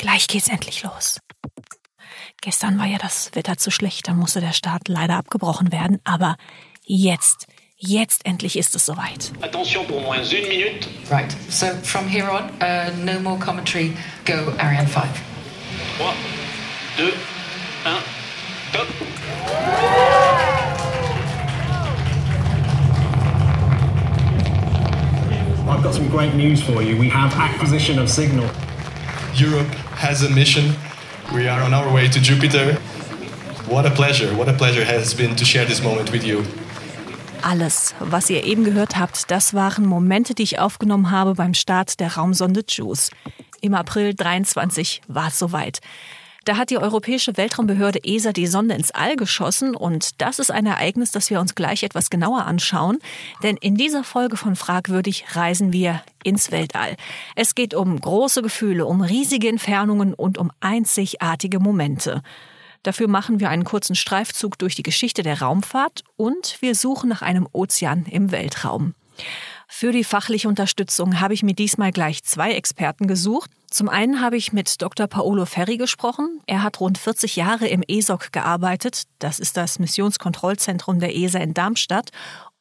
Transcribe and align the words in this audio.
Gleich 0.00 0.28
geht's 0.28 0.48
endlich 0.48 0.82
los. 0.82 1.20
Gestern 2.40 2.78
war 2.78 2.86
ja 2.86 2.96
das 2.96 3.32
Wetter 3.34 3.58
zu 3.58 3.70
schlecht, 3.70 4.08
da 4.08 4.14
musste 4.14 4.40
der 4.40 4.54
Start 4.54 4.88
leider 4.88 5.18
abgebrochen 5.18 5.72
werden, 5.72 6.00
aber 6.04 6.36
jetzt, 6.86 7.48
jetzt 7.76 8.24
endlich 8.24 8.56
ist 8.56 8.74
es 8.74 8.86
soweit. 8.86 9.30
Attention 9.42 9.86
pour 9.86 10.00
moins 10.00 10.32
une 10.32 10.48
minute. 10.48 10.88
Right. 11.10 11.36
So 11.50 11.66
from 11.82 12.08
here 12.08 12.30
on, 12.30 12.48
uh, 12.62 12.90
no 13.04 13.20
more 13.20 13.38
commentary. 13.38 13.92
Go 14.24 14.54
Ariane 14.58 14.86
5. 14.88 15.04
3, 15.98 16.14
2, 16.96 17.12
1, 17.84 18.02
top. 18.72 18.86
I've 25.68 25.82
got 25.82 25.92
some 25.92 26.08
great 26.08 26.34
news 26.34 26.62
for 26.62 26.80
you. 26.82 26.96
We 26.98 27.10
have 27.10 27.34
acquisition 27.34 27.98
of 27.98 28.08
signal. 28.08 28.48
Europe 29.34 29.68
has 30.00 30.22
a 30.22 30.30
mission. 30.30 30.74
We 31.34 31.46
are 31.46 31.62
on 31.62 31.74
our 31.74 31.92
way 31.92 32.08
to 32.08 32.20
Jupiter. 32.20 32.78
What 33.68 33.84
a 33.84 33.90
pleasure, 33.90 34.34
what 34.34 34.48
a 34.48 34.54
pleasure 34.54 34.84
has 34.84 35.14
been 35.14 35.36
to 35.36 35.44
share 35.44 35.66
this 35.66 35.82
moment 35.82 36.10
with 36.10 36.24
you. 36.24 36.42
Alles, 37.42 37.94
was 38.00 38.30
ihr 38.30 38.44
eben 38.44 38.64
gehört 38.64 38.96
habt, 38.96 39.30
das 39.30 39.52
waren 39.52 39.84
Momente, 39.84 40.34
die 40.34 40.42
ich 40.42 40.58
aufgenommen 40.58 41.10
habe 41.10 41.34
beim 41.34 41.52
Start 41.52 42.00
der 42.00 42.14
Raumsonde 42.16 42.64
JUICE. 42.66 43.10
Im 43.60 43.74
April 43.74 44.14
23 44.14 45.02
war 45.08 45.28
es 45.28 45.38
soweit. 45.38 45.80
Da 46.44 46.56
hat 46.56 46.70
die 46.70 46.78
Europäische 46.78 47.36
Weltraumbehörde 47.36 48.02
ESA 48.02 48.32
die 48.32 48.46
Sonde 48.46 48.74
ins 48.74 48.90
All 48.90 49.16
geschossen 49.16 49.76
und 49.76 50.20
das 50.22 50.38
ist 50.38 50.50
ein 50.50 50.64
Ereignis, 50.64 51.10
das 51.10 51.28
wir 51.28 51.38
uns 51.38 51.54
gleich 51.54 51.82
etwas 51.82 52.08
genauer 52.08 52.46
anschauen, 52.46 52.98
denn 53.42 53.56
in 53.58 53.74
dieser 53.74 54.04
Folge 54.04 54.36
von 54.36 54.56
Fragwürdig 54.56 55.24
reisen 55.32 55.72
wir 55.72 56.02
ins 56.24 56.50
Weltall. 56.50 56.96
Es 57.36 57.54
geht 57.54 57.74
um 57.74 58.00
große 58.00 58.40
Gefühle, 58.40 58.86
um 58.86 59.02
riesige 59.02 59.48
Entfernungen 59.48 60.14
und 60.14 60.38
um 60.38 60.50
einzigartige 60.60 61.60
Momente. 61.60 62.22
Dafür 62.82 63.08
machen 63.08 63.40
wir 63.40 63.50
einen 63.50 63.64
kurzen 63.64 63.94
Streifzug 63.94 64.58
durch 64.58 64.74
die 64.74 64.82
Geschichte 64.82 65.22
der 65.22 65.42
Raumfahrt 65.42 66.04
und 66.16 66.56
wir 66.60 66.74
suchen 66.74 67.10
nach 67.10 67.20
einem 67.20 67.46
Ozean 67.52 68.06
im 68.06 68.32
Weltraum. 68.32 68.94
Für 69.72 69.92
die 69.92 70.02
fachliche 70.02 70.48
Unterstützung 70.48 71.20
habe 71.20 71.32
ich 71.32 71.44
mir 71.44 71.54
diesmal 71.54 71.92
gleich 71.92 72.24
zwei 72.24 72.52
Experten 72.52 73.06
gesucht. 73.06 73.52
Zum 73.70 73.88
einen 73.88 74.20
habe 74.20 74.36
ich 74.36 74.52
mit 74.52 74.82
Dr. 74.82 75.06
Paolo 75.06 75.46
Ferri 75.46 75.76
gesprochen. 75.76 76.40
Er 76.46 76.64
hat 76.64 76.80
rund 76.80 76.98
40 76.98 77.36
Jahre 77.36 77.68
im 77.68 77.84
ESOC 77.86 78.32
gearbeitet. 78.32 79.04
Das 79.20 79.38
ist 79.38 79.56
das 79.56 79.78
Missionskontrollzentrum 79.78 80.98
der 80.98 81.16
ESA 81.16 81.38
in 81.38 81.54
Darmstadt. 81.54 82.10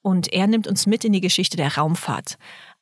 Und 0.03 0.31
er 0.31 0.45
nimmt 0.45 0.67
uns 0.67 0.85
mit 0.85 1.03
in 1.03 1.11
die 1.11 1.19
Geschichte 1.19 1.57
der 1.57 1.75
Raumfahrt. 1.75 2.37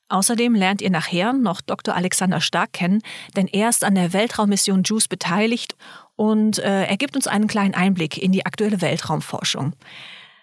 Außerdem 0.09 0.55
lernt 0.55 0.81
ihr 0.81 0.91
nachher 0.91 1.31
noch 1.31 1.61
Dr. 1.61 1.95
Alexander 1.95 2.41
Stark 2.41 2.73
kennen, 2.73 3.01
denn 3.37 3.47
er 3.47 3.69
ist 3.69 3.85
an 3.85 3.95
der 3.95 4.11
Weltraummission 4.11 4.83
JUICE 4.83 5.07
beteiligt 5.07 5.75
und 6.17 6.59
äh, 6.59 6.83
er 6.83 6.97
gibt 6.97 7.15
uns 7.15 7.27
einen 7.27 7.47
kleinen 7.47 7.75
Einblick 7.75 8.17
in 8.17 8.33
die 8.33 8.45
aktuelle 8.45 8.81
Weltraumforschung. 8.81 9.73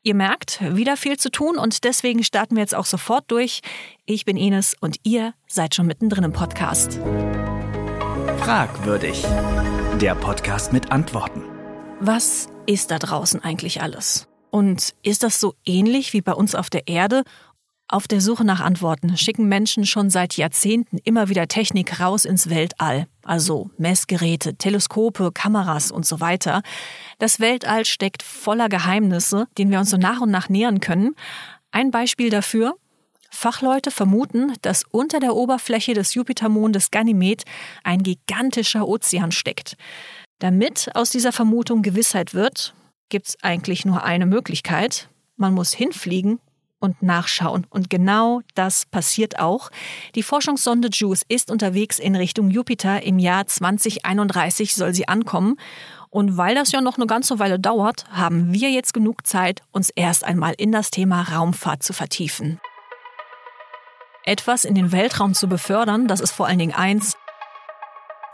Ihr 0.06 0.14
merkt, 0.14 0.60
wieder 0.60 0.98
viel 0.98 1.16
zu 1.16 1.30
tun 1.30 1.56
und 1.56 1.82
deswegen 1.82 2.22
starten 2.24 2.56
wir 2.56 2.60
jetzt 2.60 2.74
auch 2.74 2.84
sofort 2.84 3.24
durch. 3.28 3.62
Ich 4.04 4.26
bin 4.26 4.36
Ines 4.36 4.76
und 4.78 4.98
ihr 5.02 5.32
seid 5.46 5.74
schon 5.74 5.86
mittendrin 5.86 6.24
im 6.24 6.32
Podcast. 6.34 7.00
Fragwürdig. 8.36 9.24
Der 10.02 10.14
Podcast 10.14 10.74
mit 10.74 10.92
Antworten. 10.92 11.42
Was 12.00 12.50
ist 12.66 12.90
da 12.90 12.98
draußen 12.98 13.42
eigentlich 13.42 13.80
alles? 13.80 14.28
Und 14.50 14.94
ist 15.02 15.22
das 15.22 15.40
so 15.40 15.54
ähnlich 15.64 16.12
wie 16.12 16.20
bei 16.20 16.34
uns 16.34 16.54
auf 16.54 16.68
der 16.68 16.86
Erde 16.86 17.24
auf 17.94 18.08
der 18.08 18.20
Suche 18.20 18.44
nach 18.44 18.60
Antworten 18.60 19.16
schicken 19.16 19.46
Menschen 19.48 19.86
schon 19.86 20.10
seit 20.10 20.36
Jahrzehnten 20.36 20.98
immer 21.04 21.28
wieder 21.28 21.46
Technik 21.46 22.00
raus 22.00 22.24
ins 22.24 22.50
Weltall, 22.50 23.06
also 23.22 23.70
Messgeräte, 23.78 24.56
Teleskope, 24.56 25.30
Kameras 25.32 25.92
und 25.92 26.04
so 26.04 26.18
weiter. 26.18 26.62
Das 27.20 27.38
Weltall 27.38 27.84
steckt 27.84 28.24
voller 28.24 28.68
Geheimnisse, 28.68 29.46
denen 29.56 29.70
wir 29.70 29.78
uns 29.78 29.90
so 29.90 29.96
nach 29.96 30.20
und 30.20 30.32
nach 30.32 30.48
nähern 30.48 30.80
können. 30.80 31.14
Ein 31.70 31.92
Beispiel 31.92 32.30
dafür, 32.30 32.74
Fachleute 33.30 33.92
vermuten, 33.92 34.54
dass 34.62 34.82
unter 34.90 35.20
der 35.20 35.36
Oberfläche 35.36 35.94
des 35.94 36.14
Jupitermondes 36.14 36.90
Ganymed 36.90 37.44
ein 37.84 38.02
gigantischer 38.02 38.88
Ozean 38.88 39.30
steckt. 39.30 39.76
Damit 40.40 40.90
aus 40.94 41.10
dieser 41.10 41.30
Vermutung 41.30 41.82
Gewissheit 41.82 42.34
wird, 42.34 42.74
gibt 43.08 43.28
es 43.28 43.36
eigentlich 43.44 43.84
nur 43.84 44.02
eine 44.02 44.26
Möglichkeit. 44.26 45.08
Man 45.36 45.54
muss 45.54 45.72
hinfliegen 45.72 46.40
und 46.78 47.02
nachschauen. 47.02 47.66
Und 47.70 47.90
genau 47.90 48.42
das 48.54 48.86
passiert 48.86 49.38
auch. 49.38 49.70
Die 50.14 50.22
Forschungssonde 50.22 50.88
JUICE 50.92 51.24
ist 51.28 51.50
unterwegs 51.50 51.98
in 51.98 52.14
Richtung 52.16 52.50
Jupiter. 52.50 53.02
Im 53.02 53.18
Jahr 53.18 53.46
2031 53.46 54.74
soll 54.74 54.94
sie 54.94 55.08
ankommen. 55.08 55.56
Und 56.10 56.36
weil 56.36 56.54
das 56.54 56.70
ja 56.70 56.80
noch 56.80 56.96
eine 56.96 57.06
ganze 57.06 57.38
Weile 57.38 57.58
dauert, 57.58 58.04
haben 58.10 58.52
wir 58.52 58.70
jetzt 58.70 58.94
genug 58.94 59.26
Zeit, 59.26 59.62
uns 59.72 59.90
erst 59.90 60.24
einmal 60.24 60.54
in 60.56 60.70
das 60.70 60.90
Thema 60.90 61.22
Raumfahrt 61.22 61.82
zu 61.82 61.92
vertiefen. 61.92 62.60
Etwas 64.24 64.64
in 64.64 64.74
den 64.74 64.92
Weltraum 64.92 65.34
zu 65.34 65.48
befördern, 65.48 66.06
das 66.06 66.20
ist 66.20 66.30
vor 66.30 66.46
allen 66.46 66.58
Dingen 66.58 66.74
eins, 66.74 67.16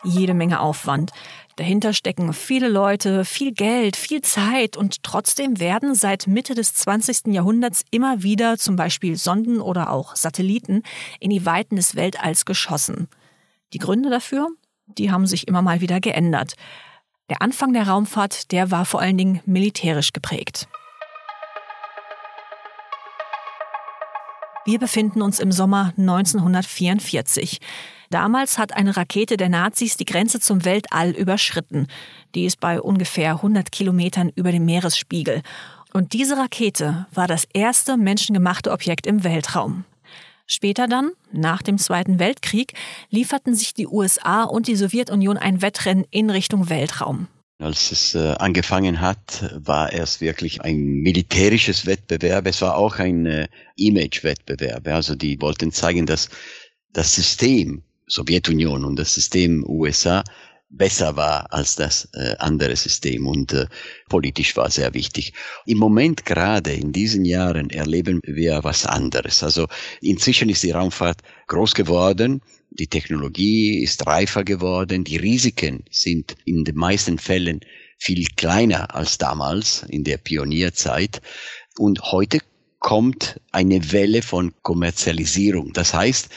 jede 0.05 0.35
Menge 0.35 0.61
Aufwand. 0.61 1.13
Dahinter 1.61 1.93
stecken 1.93 2.33
viele 2.33 2.71
Leute, 2.71 3.27
viel 3.27 3.53
Geld, 3.53 3.95
viel 3.95 4.23
Zeit 4.23 4.79
und 4.79 5.03
trotzdem 5.03 5.61
werden 5.61 5.95
seit 5.95 6.27
Mitte 6.27 6.55
des 6.55 6.73
20. 6.73 7.35
Jahrhunderts 7.35 7.85
immer 7.91 8.23
wieder 8.23 8.57
zum 8.57 8.77
Beispiel 8.77 9.15
Sonden 9.15 9.61
oder 9.61 9.91
auch 9.91 10.17
Satelliten 10.17 10.83
in 11.19 11.29
die 11.29 11.45
Weiten 11.45 11.77
des 11.77 11.97
Weltalls 11.97 12.47
geschossen. 12.47 13.09
Die 13.75 13.79
Gründe 13.79 14.09
dafür, 14.09 14.49
die 14.87 15.11
haben 15.11 15.27
sich 15.27 15.49
immer 15.49 15.61
mal 15.61 15.83
wieder 15.83 16.01
geändert. 16.01 16.55
Der 17.29 17.43
Anfang 17.43 17.75
der 17.75 17.87
Raumfahrt, 17.87 18.53
der 18.53 18.71
war 18.71 18.87
vor 18.87 19.03
allen 19.03 19.19
Dingen 19.19 19.43
militärisch 19.45 20.15
geprägt. 20.15 20.67
Wir 24.65 24.79
befinden 24.79 25.21
uns 25.21 25.39
im 25.39 25.53
Sommer 25.53 25.93
1944. 25.99 27.61
Damals 28.11 28.59
hat 28.59 28.73
eine 28.77 28.97
Rakete 28.97 29.37
der 29.37 29.49
Nazis 29.49 29.97
die 29.97 30.05
Grenze 30.05 30.41
zum 30.41 30.65
Weltall 30.65 31.11
überschritten. 31.11 31.87
Die 32.35 32.45
ist 32.45 32.59
bei 32.59 32.81
ungefähr 32.81 33.37
100 33.37 33.71
Kilometern 33.71 34.33
über 34.35 34.51
dem 34.51 34.65
Meeresspiegel. 34.65 35.43
Und 35.93 36.13
diese 36.13 36.37
Rakete 36.37 37.07
war 37.13 37.29
das 37.29 37.47
erste 37.53 37.97
menschengemachte 37.97 38.73
Objekt 38.73 39.07
im 39.07 39.23
Weltraum. 39.23 39.85
Später 40.47 40.89
dann, 40.89 41.13
nach 41.31 41.63
dem 41.63 41.79
Zweiten 41.79 42.19
Weltkrieg, 42.19 42.73
lieferten 43.11 43.55
sich 43.55 43.75
die 43.75 43.87
USA 43.87 44.43
und 44.43 44.67
die 44.67 44.75
Sowjetunion 44.75 45.37
ein 45.37 45.63
Wettrennen 45.63 46.05
in 46.11 46.31
Richtung 46.31 46.69
Weltraum. 46.69 47.29
Als 47.61 47.93
es 47.93 48.17
äh, 48.17 48.35
angefangen 48.39 49.01
hat, 49.01 49.55
war 49.55 49.93
es 49.93 50.21
wirklich 50.21 50.63
ein 50.63 50.79
militärisches 50.79 51.87
Wettbewerb. 51.87 52.49
Es 52.49 52.61
war 52.63 52.77
auch 52.77 52.99
ein 52.99 53.27
äh, 53.27 53.49
Image-Wettbewerb. 53.77 54.89
Also 54.89 55.15
die 55.15 55.41
wollten 55.41 55.71
zeigen, 55.71 56.07
dass 56.07 56.31
das 56.93 57.15
System 57.15 57.85
Sowjetunion 58.11 58.85
und 58.85 58.99
das 58.99 59.15
System 59.15 59.65
USA 59.67 60.23
besser 60.71 61.17
war 61.17 61.53
als 61.53 61.77
das 61.77 62.09
äh, 62.15 62.37
andere 62.39 62.77
System 62.77 63.27
und 63.27 63.53
äh, 63.53 63.67
politisch 64.09 64.57
war 64.57 64.71
sehr 64.71 64.95
wichtig. 64.95 65.33
Im 65.67 65.79
Moment 65.79 66.25
gerade 66.25 66.73
in 66.73 66.93
diesen 66.93 67.25
Jahren 67.25 67.71
erleben 67.71 68.21
wir 68.25 68.63
was 68.63 68.87
anderes. 68.87 69.43
Also 69.43 69.67
inzwischen 70.01 70.49
ist 70.49 70.63
die 70.63 70.71
Raumfahrt 70.71 71.23
groß 71.49 71.75
geworden, 71.75 72.41
die 72.71 72.87
Technologie 72.87 73.83
ist 73.83 74.07
reifer 74.07 74.45
geworden, 74.45 75.03
die 75.03 75.17
Risiken 75.17 75.85
sind 75.91 76.37
in 76.45 76.63
den 76.63 76.77
meisten 76.77 77.19
Fällen 77.19 77.61
viel 77.99 78.25
kleiner 78.37 78.95
als 78.95 79.19
damals 79.19 79.85
in 79.89 80.05
der 80.05 80.19
Pionierzeit 80.19 81.21
und 81.79 82.01
heute 82.13 82.39
kommt 82.81 83.41
eine 83.53 83.93
Welle 83.93 84.23
von 84.23 84.53
Kommerzialisierung. 84.63 85.73
Das 85.73 85.95
heißt, 85.95 86.31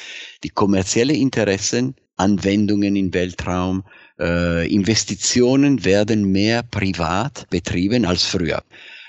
die 0.44 0.50
kommerzielle 0.50 1.14
Interessen, 1.14 1.96
Anwendungen 2.18 2.96
im 2.96 3.14
Weltraum, 3.14 3.84
äh, 4.20 4.72
Investitionen 4.72 5.84
werden 5.84 6.32
mehr 6.32 6.62
privat 6.62 7.50
betrieben 7.50 8.06
als 8.06 8.24
früher. 8.24 8.62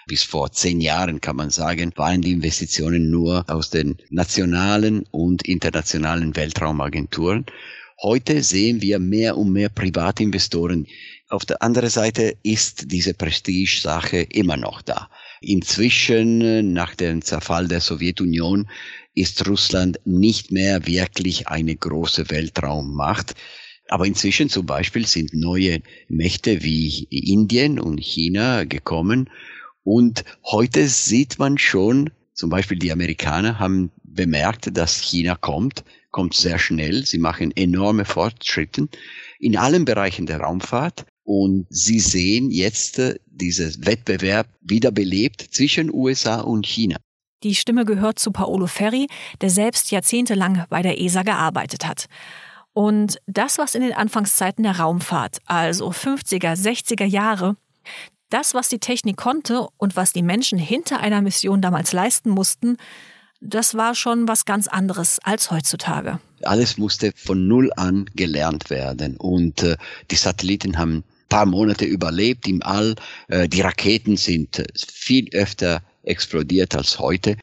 Bis 0.06 0.22
vor 0.22 0.52
zehn 0.52 0.80
Jahren 0.80 1.20
kann 1.20 1.36
man 1.36 1.50
sagen, 1.50 1.92
waren 1.96 2.22
die 2.22 2.32
Investitionen 2.32 3.10
nur 3.10 3.44
aus 3.48 3.70
den 3.70 3.96
nationalen 4.10 5.04
und 5.10 5.46
internationalen 5.48 6.36
Weltraumagenturen. 6.36 7.46
Heute 8.02 8.42
sehen 8.42 8.80
wir 8.80 8.98
mehr 8.98 9.36
und 9.36 9.52
mehr 9.52 9.70
Privatinvestoren. 9.70 10.86
Auf 11.30 11.44
der 11.46 11.62
anderen 11.62 11.90
Seite 11.90 12.36
ist 12.42 12.92
diese 12.92 13.14
Prestige-Sache 13.14 14.18
immer 14.18 14.56
noch 14.56 14.82
da. 14.82 15.08
Inzwischen, 15.46 16.72
nach 16.72 16.94
dem 16.94 17.22
Zerfall 17.22 17.68
der 17.68 17.80
Sowjetunion, 17.80 18.68
ist 19.14 19.46
Russland 19.46 20.00
nicht 20.04 20.50
mehr 20.50 20.86
wirklich 20.86 21.48
eine 21.48 21.76
große 21.76 22.30
Weltraummacht. 22.30 23.34
Aber 23.88 24.06
inzwischen 24.06 24.48
zum 24.48 24.64
Beispiel 24.64 25.06
sind 25.06 25.34
neue 25.34 25.82
Mächte 26.08 26.62
wie 26.62 27.04
Indien 27.10 27.78
und 27.78 27.98
China 27.98 28.64
gekommen. 28.64 29.28
Und 29.82 30.24
heute 30.44 30.88
sieht 30.88 31.38
man 31.38 31.58
schon, 31.58 32.10
zum 32.32 32.48
Beispiel 32.48 32.78
die 32.78 32.90
Amerikaner 32.90 33.58
haben 33.58 33.92
bemerkt, 34.02 34.76
dass 34.76 35.00
China 35.00 35.36
kommt, 35.36 35.84
kommt 36.10 36.34
sehr 36.34 36.58
schnell. 36.58 37.04
Sie 37.04 37.18
machen 37.18 37.52
enorme 37.54 38.06
Fortschritte 38.06 38.88
in 39.38 39.56
allen 39.56 39.84
Bereichen 39.84 40.24
der 40.26 40.40
Raumfahrt. 40.40 41.04
Und 41.24 41.66
Sie 41.70 42.00
sehen 42.00 42.50
jetzt 42.50 42.98
äh, 42.98 43.16
dieses 43.26 43.84
Wettbewerb 43.84 44.46
wiederbelebt 44.60 45.40
zwischen 45.40 45.92
USA 45.92 46.40
und 46.40 46.66
China. 46.66 46.96
Die 47.42 47.54
Stimme 47.54 47.84
gehört 47.84 48.18
zu 48.18 48.30
Paolo 48.30 48.66
Ferri, 48.66 49.06
der 49.40 49.50
selbst 49.50 49.90
jahrzehntelang 49.90 50.64
bei 50.70 50.82
der 50.82 51.00
ESA 51.00 51.22
gearbeitet 51.22 51.86
hat. 51.86 52.06
Und 52.72 53.20
das, 53.26 53.58
was 53.58 53.74
in 53.74 53.82
den 53.82 53.92
Anfangszeiten 53.92 54.64
der 54.64 54.78
Raumfahrt, 54.78 55.38
also 55.46 55.90
50er, 55.90 56.54
60er 56.54 57.04
Jahre, 57.04 57.56
das, 58.30 58.54
was 58.54 58.68
die 58.68 58.78
Technik 58.78 59.16
konnte 59.16 59.68
und 59.76 59.94
was 59.96 60.12
die 60.12 60.22
Menschen 60.22 60.58
hinter 60.58 61.00
einer 61.00 61.22
Mission 61.22 61.60
damals 61.60 61.92
leisten 61.92 62.30
mussten, 62.30 62.78
das 63.40 63.74
war 63.74 63.94
schon 63.94 64.26
was 64.26 64.44
ganz 64.44 64.66
anderes 64.66 65.18
als 65.22 65.50
heutzutage. 65.50 66.18
Alles 66.42 66.78
musste 66.78 67.12
von 67.14 67.46
Null 67.46 67.70
an 67.76 68.06
gelernt 68.16 68.70
werden. 68.70 69.16
Und 69.18 69.62
äh, 69.62 69.76
die 70.10 70.16
Satelliten 70.16 70.78
haben 70.78 71.04
paar 71.28 71.46
Monate 71.46 71.84
überlebt 71.84 72.46
im 72.48 72.62
All. 72.62 72.94
Äh, 73.28 73.48
die 73.48 73.60
Raketen 73.60 74.16
sind 74.16 74.58
äh, 74.58 74.64
viel 74.76 75.28
öfter 75.32 75.82
explodiert 76.04 76.74
als 76.74 76.98
heute. 76.98 77.36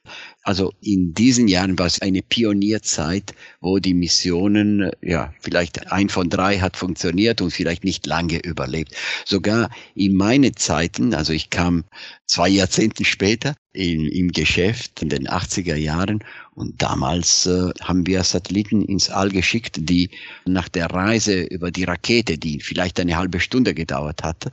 Also 0.43 0.73
in 0.81 1.13
diesen 1.13 1.47
Jahren 1.47 1.77
war 1.77 1.85
es 1.85 2.01
eine 2.01 2.21
Pionierzeit, 2.21 3.33
wo 3.59 3.79
die 3.79 3.93
Missionen, 3.93 4.89
ja, 5.01 5.33
vielleicht 5.39 5.91
ein 5.91 6.09
von 6.09 6.29
drei 6.29 6.59
hat 6.59 6.77
funktioniert 6.77 7.41
und 7.41 7.51
vielleicht 7.51 7.83
nicht 7.83 8.05
lange 8.07 8.39
überlebt. 8.43 8.95
Sogar 9.25 9.69
in 9.93 10.15
meine 10.15 10.53
Zeiten, 10.53 11.13
also 11.13 11.33
ich 11.33 11.49
kam 11.49 11.83
zwei 12.25 12.49
Jahrzehnte 12.49 13.05
später 13.05 13.55
in, 13.73 14.07
im 14.07 14.31
Geschäft 14.31 15.01
in 15.01 15.09
den 15.09 15.27
80er 15.27 15.75
Jahren 15.75 16.23
und 16.53 16.81
damals 16.81 17.45
äh, 17.45 17.69
haben 17.81 18.05
wir 18.07 18.23
Satelliten 18.23 18.83
ins 18.83 19.09
All 19.09 19.29
geschickt, 19.29 19.77
die 19.79 20.09
nach 20.45 20.69
der 20.69 20.87
Reise 20.87 21.41
über 21.43 21.71
die 21.71 21.83
Rakete, 21.83 22.37
die 22.37 22.59
vielleicht 22.59 22.99
eine 22.99 23.17
halbe 23.17 23.39
Stunde 23.39 23.73
gedauert 23.73 24.23
hatte, 24.23 24.51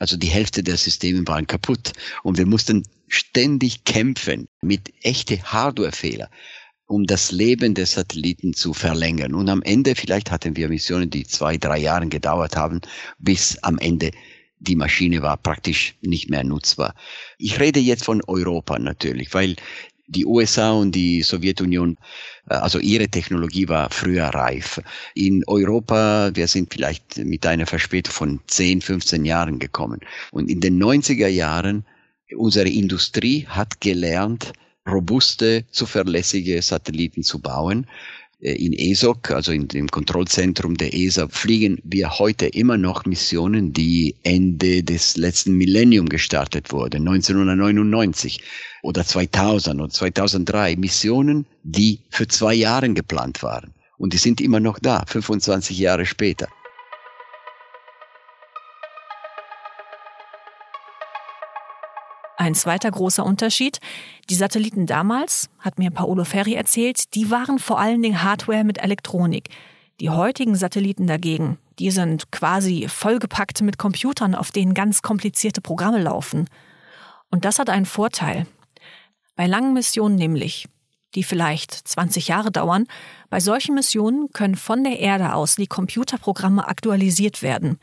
also 0.00 0.16
die 0.16 0.28
Hälfte 0.28 0.64
der 0.64 0.76
Systeme 0.76 1.26
waren 1.28 1.46
kaputt 1.46 1.92
und 2.24 2.38
wir 2.38 2.46
mussten 2.46 2.82
ständig 3.06 3.84
kämpfen 3.84 4.48
mit 4.62 4.92
echte 5.02 5.40
Hardwarefehler, 5.42 6.30
um 6.86 7.04
das 7.04 7.30
Leben 7.30 7.74
der 7.74 7.86
Satelliten 7.86 8.54
zu 8.54 8.72
verlängern. 8.72 9.34
Und 9.34 9.48
am 9.48 9.62
Ende 9.62 9.94
vielleicht 9.94 10.30
hatten 10.30 10.56
wir 10.56 10.68
Missionen, 10.68 11.10
die 11.10 11.24
zwei, 11.24 11.58
drei 11.58 11.78
Jahre 11.78 12.08
gedauert 12.08 12.56
haben, 12.56 12.80
bis 13.18 13.58
am 13.58 13.78
Ende 13.78 14.10
die 14.58 14.76
Maschine 14.76 15.22
war 15.22 15.36
praktisch 15.36 15.94
nicht 16.00 16.30
mehr 16.30 16.44
nutzbar. 16.44 16.94
Ich 17.38 17.60
rede 17.60 17.80
jetzt 17.80 18.04
von 18.04 18.22
Europa 18.26 18.78
natürlich, 18.78 19.32
weil 19.34 19.56
die 20.10 20.26
USA 20.26 20.72
und 20.72 20.94
die 20.94 21.22
Sowjetunion, 21.22 21.96
äh, 22.48 22.54
also 22.54 22.78
ihre 22.78 23.08
Technologie 23.08 23.68
war 23.68 23.90
früher 23.90 24.26
reif. 24.26 24.80
In 25.14 25.42
Europa, 25.46 26.30
wir 26.34 26.48
sind 26.48 26.72
vielleicht 26.72 27.18
mit 27.18 27.46
einer 27.46 27.66
Verspätung 27.66 28.12
von 28.12 28.40
10, 28.46 28.80
15 28.82 29.24
Jahren 29.24 29.58
gekommen. 29.58 30.00
Und 30.32 30.50
in 30.50 30.60
den 30.60 30.82
90er 30.82 31.28
Jahren, 31.28 31.84
unsere 32.36 32.68
Industrie 32.68 33.46
hat 33.48 33.80
gelernt, 33.80 34.52
robuste, 34.88 35.64
zuverlässige 35.70 36.60
Satelliten 36.62 37.22
zu 37.22 37.38
bauen. 37.40 37.86
Äh, 38.40 38.52
in 38.52 38.72
ESOC, 38.72 39.30
also 39.30 39.52
in 39.52 39.68
dem 39.68 39.88
Kontrollzentrum 39.88 40.76
der 40.76 40.94
ESA, 40.94 41.28
fliegen 41.28 41.78
wir 41.84 42.18
heute 42.18 42.46
immer 42.46 42.76
noch 42.76 43.04
Missionen, 43.04 43.72
die 43.72 44.16
Ende 44.22 44.82
des 44.82 45.16
letzten 45.16 45.54
Millennium 45.56 46.08
gestartet 46.08 46.72
wurden, 46.72 47.06
1999 47.08 48.40
oder 48.82 49.04
2000 49.04 49.80
oder 49.80 49.90
2003. 49.90 50.76
Missionen, 50.76 51.46
die 51.62 52.00
für 52.10 52.26
zwei 52.28 52.54
Jahre 52.54 52.92
geplant 52.92 53.42
waren. 53.42 53.72
Und 53.98 54.14
die 54.14 54.18
sind 54.18 54.40
immer 54.40 54.60
noch 54.60 54.78
da, 54.78 55.04
25 55.06 55.78
Jahre 55.78 56.06
später. 56.06 56.48
Ein 62.40 62.54
zweiter 62.54 62.90
großer 62.90 63.22
Unterschied. 63.22 63.80
Die 64.30 64.34
Satelliten 64.34 64.86
damals, 64.86 65.50
hat 65.58 65.78
mir 65.78 65.90
Paolo 65.90 66.24
Ferri 66.24 66.54
erzählt, 66.54 67.14
die 67.14 67.30
waren 67.30 67.58
vor 67.58 67.78
allen 67.78 68.00
Dingen 68.00 68.22
Hardware 68.22 68.64
mit 68.64 68.82
Elektronik. 68.82 69.50
Die 70.00 70.08
heutigen 70.08 70.54
Satelliten 70.54 71.06
dagegen, 71.06 71.58
die 71.78 71.90
sind 71.90 72.32
quasi 72.32 72.88
vollgepackt 72.88 73.60
mit 73.60 73.76
Computern, 73.76 74.34
auf 74.34 74.52
denen 74.52 74.72
ganz 74.72 75.02
komplizierte 75.02 75.60
Programme 75.60 76.02
laufen. 76.02 76.48
Und 77.30 77.44
das 77.44 77.58
hat 77.58 77.68
einen 77.68 77.84
Vorteil. 77.84 78.46
Bei 79.36 79.46
langen 79.46 79.74
Missionen 79.74 80.16
nämlich, 80.16 80.66
die 81.14 81.24
vielleicht 81.24 81.72
20 81.74 82.28
Jahre 82.28 82.50
dauern, 82.50 82.86
bei 83.28 83.40
solchen 83.40 83.74
Missionen 83.74 84.32
können 84.32 84.56
von 84.56 84.82
der 84.82 84.98
Erde 84.98 85.34
aus 85.34 85.56
die 85.56 85.66
Computerprogramme 85.66 86.66
aktualisiert 86.66 87.42
werden. 87.42 87.78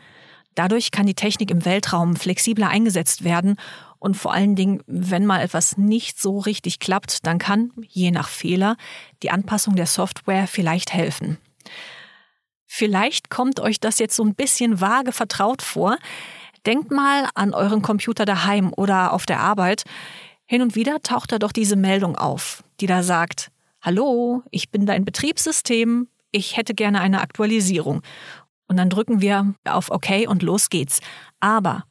Dadurch 0.56 0.89
kann 0.89 1.06
die 1.06 1.13
Technik 1.13 1.51
im 1.51 1.65
Weltraum 1.65 2.15
flexibler 2.15 2.69
eingesetzt 2.69 3.24
werden 3.24 3.57
und 4.00 4.16
vor 4.16 4.34
allen 4.34 4.56
Dingen, 4.56 4.84
wenn 4.86 5.26
mal 5.26 5.42
etwas 5.42 5.78
nicht 5.78 6.22
so 6.22 6.40
richtig 6.40 6.80
klappt, 6.80 7.26
dann 7.26 7.40
kann, 7.40 7.72
je 7.88 8.12
nach 8.12 8.30
Fehler, 8.30 8.78
die 9.24 9.32
Anpassung 9.32 9.76
der 9.76 9.88
Software 9.88 10.48
vielleicht 10.48 10.94
helfen. 10.94 11.38
Vielleicht 12.66 13.30
kommt 13.30 13.60
euch 13.60 13.80
das 13.80 13.98
jetzt 13.98 14.16
so 14.16 14.24
ein 14.24 14.36
bisschen 14.36 14.82
vage 14.82 15.12
vertraut 15.12 15.62
vor. 15.62 15.98
Denkt 16.66 16.92
mal 16.92 17.30
an 17.34 17.54
euren 17.54 17.82
Computer 17.82 18.26
daheim 18.26 18.74
oder 18.74 19.14
auf 19.14 19.26
der 19.26 19.40
Arbeit. 19.40 19.84
Hin 20.46 20.62
und 20.62 20.76
wieder 20.76 21.02
taucht 21.02 21.32
da 21.32 21.40
doch 21.40 21.52
diese 21.52 21.76
Meldung 21.76 22.16
auf, 22.18 22.64
die 22.80 22.88
da 22.88 23.04
sagt, 23.04 23.52
Hallo, 23.82 24.44
ich 24.52 24.70
bin 24.70 24.86
dein 24.86 25.06
Betriebssystem, 25.06 26.08
ich 26.32 26.58
hätte 26.58 26.74
gerne 26.74 27.00
eine 27.00 27.22
Aktualisierung. 27.22 28.02
Und 28.68 28.78
dann 28.78 28.90
drücken 28.90 29.22
wir 29.22 29.54
auf 29.66 29.92
OK 29.92 30.28
und 30.28 30.44
los 30.44 30.70
geht's. 30.70 31.00
Aber 31.40 31.86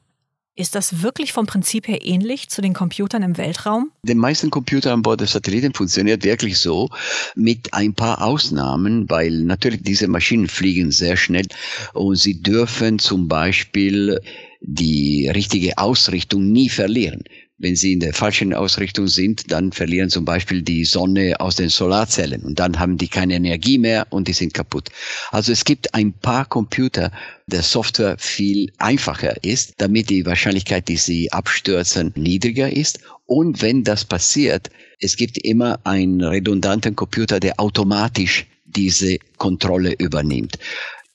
ist 0.56 0.74
das 0.74 1.02
wirklich 1.02 1.32
vom 1.32 1.46
Prinzip 1.46 1.86
her 1.86 2.04
ähnlich 2.04 2.48
zu 2.48 2.62
den 2.62 2.72
Computern 2.72 3.22
im 3.22 3.36
Weltraum? 3.36 3.90
Die 4.02 4.14
meisten 4.14 4.50
Computer 4.50 4.92
an 4.92 5.02
Bord 5.02 5.20
der 5.20 5.26
Satelliten 5.28 5.74
funktioniert 5.74 6.24
wirklich 6.24 6.58
so, 6.58 6.88
mit 7.34 7.74
ein 7.74 7.94
paar 7.94 8.22
Ausnahmen, 8.22 9.08
weil 9.10 9.42
natürlich 9.42 9.82
diese 9.82 10.08
Maschinen 10.08 10.48
fliegen 10.48 10.90
sehr 10.90 11.16
schnell 11.16 11.46
und 11.92 12.16
sie 12.16 12.42
dürfen 12.42 12.98
zum 12.98 13.28
Beispiel 13.28 14.18
die 14.60 15.28
richtige 15.28 15.76
Ausrichtung 15.76 16.50
nie 16.50 16.70
verlieren. 16.70 17.22
Wenn 17.58 17.74
sie 17.74 17.94
in 17.94 18.00
der 18.00 18.12
falschen 18.12 18.52
Ausrichtung 18.52 19.08
sind, 19.08 19.50
dann 19.50 19.72
verlieren 19.72 20.10
zum 20.10 20.26
Beispiel 20.26 20.60
die 20.60 20.84
Sonne 20.84 21.40
aus 21.40 21.56
den 21.56 21.70
Solarzellen 21.70 22.42
und 22.42 22.58
dann 22.58 22.78
haben 22.78 22.98
die 22.98 23.08
keine 23.08 23.34
Energie 23.34 23.78
mehr 23.78 24.06
und 24.10 24.28
die 24.28 24.34
sind 24.34 24.52
kaputt. 24.52 24.90
Also 25.30 25.52
es 25.52 25.64
gibt 25.64 25.94
ein 25.94 26.12
paar 26.12 26.44
Computer, 26.44 27.10
der 27.46 27.62
Software 27.62 28.18
viel 28.18 28.70
einfacher 28.76 29.42
ist, 29.42 29.72
damit 29.78 30.10
die 30.10 30.26
Wahrscheinlichkeit, 30.26 30.90
dass 30.90 31.06
sie 31.06 31.32
abstürzen, 31.32 32.12
niedriger 32.14 32.70
ist. 32.70 33.00
Und 33.24 33.62
wenn 33.62 33.84
das 33.84 34.04
passiert, 34.04 34.68
es 35.00 35.16
gibt 35.16 35.38
immer 35.38 35.80
einen 35.84 36.22
redundanten 36.22 36.94
Computer, 36.94 37.40
der 37.40 37.58
automatisch 37.58 38.46
diese 38.66 39.16
Kontrolle 39.38 39.94
übernimmt. 39.98 40.58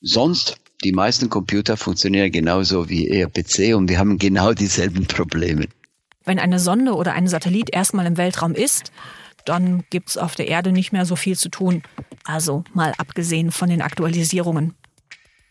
Sonst 0.00 0.56
die 0.82 0.92
meisten 0.92 1.30
Computer 1.30 1.76
funktionieren 1.76 2.32
genauso 2.32 2.88
wie 2.88 3.08
Ihr 3.08 3.28
PC 3.28 3.76
und 3.76 3.88
wir 3.88 4.00
haben 4.00 4.18
genau 4.18 4.52
dieselben 4.52 5.06
Probleme. 5.06 5.68
Wenn 6.24 6.38
eine 6.38 6.58
Sonde 6.58 6.94
oder 6.94 7.14
ein 7.14 7.28
Satellit 7.28 7.70
erstmal 7.72 8.06
im 8.06 8.16
Weltraum 8.16 8.54
ist, 8.54 8.92
dann 9.44 9.84
gibt's 9.90 10.16
auf 10.16 10.34
der 10.34 10.48
Erde 10.48 10.72
nicht 10.72 10.92
mehr 10.92 11.04
so 11.04 11.16
viel 11.16 11.36
zu 11.36 11.48
tun. 11.48 11.82
Also 12.24 12.64
mal 12.72 12.92
abgesehen 12.98 13.50
von 13.50 13.68
den 13.68 13.82
Aktualisierungen. 13.82 14.74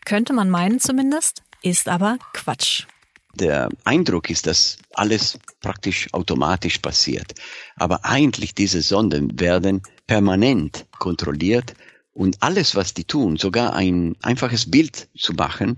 Könnte 0.04 0.32
man 0.32 0.50
meinen 0.50 0.80
zumindest, 0.80 1.42
ist 1.62 1.88
aber 1.88 2.18
Quatsch. 2.32 2.86
Der 3.34 3.68
Eindruck 3.84 4.28
ist, 4.28 4.46
dass 4.46 4.78
alles 4.94 5.38
praktisch 5.60 6.12
automatisch 6.12 6.78
passiert. 6.78 7.34
Aber 7.76 8.04
eigentlich 8.04 8.54
diese 8.54 8.82
Sonden 8.82 9.38
werden 9.40 9.82
permanent 10.06 10.86
kontrolliert 10.98 11.74
und 12.12 12.42
alles, 12.42 12.76
was 12.76 12.92
die 12.92 13.04
tun, 13.04 13.36
sogar 13.38 13.74
ein 13.74 14.16
einfaches 14.22 14.70
Bild 14.70 15.08
zu 15.16 15.32
machen, 15.32 15.76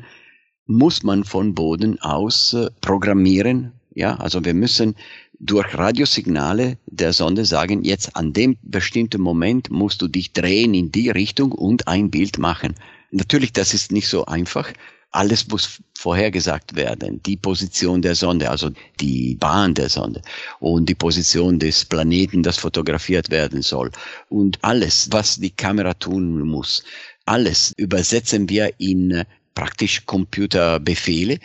muss 0.66 1.02
man 1.02 1.24
von 1.24 1.54
Boden 1.54 2.00
aus 2.00 2.54
äh, 2.54 2.70
programmieren 2.80 3.72
ja, 3.94 4.16
also 4.16 4.44
wir 4.44 4.54
müssen 4.54 4.96
durch 5.38 5.74
Radiosignale 5.76 6.78
der 6.86 7.12
Sonde 7.12 7.44
sagen, 7.44 7.84
jetzt 7.84 8.16
an 8.16 8.32
dem 8.32 8.56
bestimmten 8.62 9.20
Moment 9.20 9.70
musst 9.70 10.02
du 10.02 10.08
dich 10.08 10.32
drehen 10.32 10.74
in 10.74 10.90
die 10.90 11.10
Richtung 11.10 11.52
und 11.52 11.86
ein 11.86 12.10
Bild 12.10 12.38
machen. 12.38 12.74
Natürlich, 13.10 13.52
das 13.52 13.72
ist 13.72 13.92
nicht 13.92 14.08
so 14.08 14.26
einfach. 14.26 14.72
Alles 15.10 15.46
muss 15.46 15.80
vorhergesagt 15.96 16.74
werden. 16.74 17.22
Die 17.22 17.36
Position 17.36 18.02
der 18.02 18.16
Sonde, 18.16 18.50
also 18.50 18.70
die 18.98 19.36
Bahn 19.36 19.74
der 19.74 19.88
Sonde 19.88 20.22
und 20.58 20.88
die 20.88 20.96
Position 20.96 21.60
des 21.60 21.84
Planeten, 21.84 22.42
das 22.42 22.58
fotografiert 22.58 23.30
werden 23.30 23.62
soll. 23.62 23.92
Und 24.28 24.58
alles, 24.62 25.08
was 25.12 25.36
die 25.36 25.50
Kamera 25.50 25.94
tun 25.94 26.40
muss, 26.40 26.82
alles 27.26 27.72
übersetzen 27.76 28.48
wir 28.48 28.72
in 28.78 29.22
praktisch 29.54 30.04
Computerbefehle. 30.04 31.38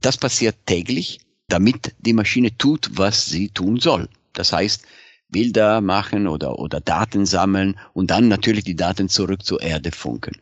Das 0.00 0.16
passiert 0.16 0.56
täglich 0.64 1.18
damit 1.48 1.94
die 1.98 2.12
Maschine 2.12 2.56
tut, 2.56 2.90
was 2.94 3.26
sie 3.26 3.48
tun 3.48 3.80
soll. 3.80 4.08
Das 4.32 4.52
heißt, 4.52 4.86
Bilder 5.28 5.80
machen 5.80 6.28
oder, 6.28 6.58
oder 6.58 6.80
Daten 6.80 7.26
sammeln 7.26 7.78
und 7.92 8.10
dann 8.10 8.28
natürlich 8.28 8.64
die 8.64 8.76
Daten 8.76 9.08
zurück 9.08 9.44
zur 9.44 9.60
Erde 9.62 9.90
funken. 9.90 10.36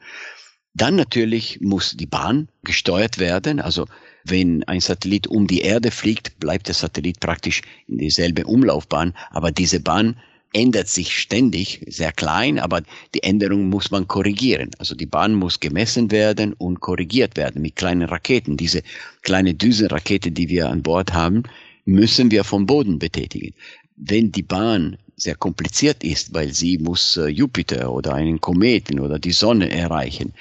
Dann 0.75 0.97
natürlich 0.97 1.61
muss 1.61 1.93
die 1.93 2.07
Bahn 2.07 2.49
gesteuert 2.63 3.19
werden. 3.19 3.61
Also 3.61 3.87
wenn 4.25 4.65
ein 4.65 4.81
Satellit 4.81 5.27
um 5.27 5.47
die 5.47 5.61
Erde 5.61 5.91
fliegt, 5.91 6.39
bleibt 6.39 6.69
der 6.69 6.75
Satellit 6.75 7.21
praktisch 7.21 7.63
in 7.89 7.99
dieselbe 7.99 8.45
Umlaufbahn, 8.47 9.15
aber 9.31 9.51
diese 9.51 9.81
Bahn 9.81 10.17
ändert 10.53 10.89
sich 10.89 11.19
ständig, 11.19 11.81
sehr 11.89 12.13
klein, 12.13 12.59
aber 12.59 12.83
die 13.15 13.23
Änderung 13.23 13.69
muss 13.69 13.91
man 13.91 14.07
korrigieren. 14.07 14.71
Also 14.79 14.95
die 14.95 15.07
Bahn 15.07 15.35
muss 15.35 15.61
gemessen 15.61 16.11
werden 16.11 16.53
und 16.53 16.81
korrigiert 16.81 17.37
werden 17.37 17.63
mit 17.63 17.77
kleinen 17.77 18.09
Raketen. 18.09 18.57
Diese 18.57 18.83
kleine 19.23 19.55
Düsenrakete, 19.55 20.31
die 20.31 20.49
wir 20.49 20.69
an 20.69 20.83
Bord 20.83 21.13
haben, 21.13 21.45
müssen 21.85 22.31
wir 22.31 22.45
vom 22.45 22.67
Boden 22.67 22.99
betätigen. 22.99 23.55
Wenn 23.97 24.33
die 24.33 24.43
Bahn 24.43 24.99
sehr 25.17 25.37
kompliziert 25.37 26.05
ist, 26.05 26.35
weil 26.35 26.53
sie 26.53 26.79
muss 26.79 27.17
äh, 27.17 27.29
Jupiter 27.29 27.93
oder 27.93 28.15
einen 28.15 28.41
Kometen 28.41 28.99
oder 29.01 29.19
die 29.19 29.33
Sonne 29.33 29.71
erreichen, 29.71 30.33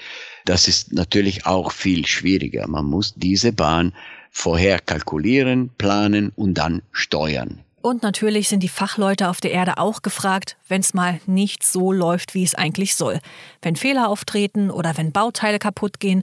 das 0.46 0.68
ist 0.68 0.94
natürlich 0.94 1.46
auch 1.46 1.72
viel 1.72 2.06
schwieriger. 2.06 2.68
Man 2.68 2.86
muss 2.86 3.14
diese 3.16 3.54
Bahn 3.54 3.94
vorher 4.32 4.80
kalkulieren, 4.80 5.70
planen 5.78 6.32
und 6.36 6.56
dann 6.56 6.82
steuern. 6.92 7.60
Und 7.82 8.04
natürlich 8.04 8.48
sind 8.48 8.62
die 8.62 8.70
Fachleute 8.70 9.28
auf 9.30 9.42
der 9.42 9.52
Erde 9.52 9.78
auch 9.78 10.02
gefragt, 10.04 10.58
wenn 10.68 10.82
es 10.82 10.94
mal 10.94 11.20
nicht 11.26 11.66
so 11.66 11.92
läuft, 11.92 12.36
wie 12.36 12.44
es 12.44 12.54
eigentlich 12.54 12.96
soll. 12.96 13.20
Wenn 13.62 13.76
Fehler 13.76 14.08
auftreten 14.08 14.70
oder 14.70 14.98
wenn 14.98 15.12
Bauteile 15.12 15.58
kaputt 15.58 16.00
gehen, 16.00 16.22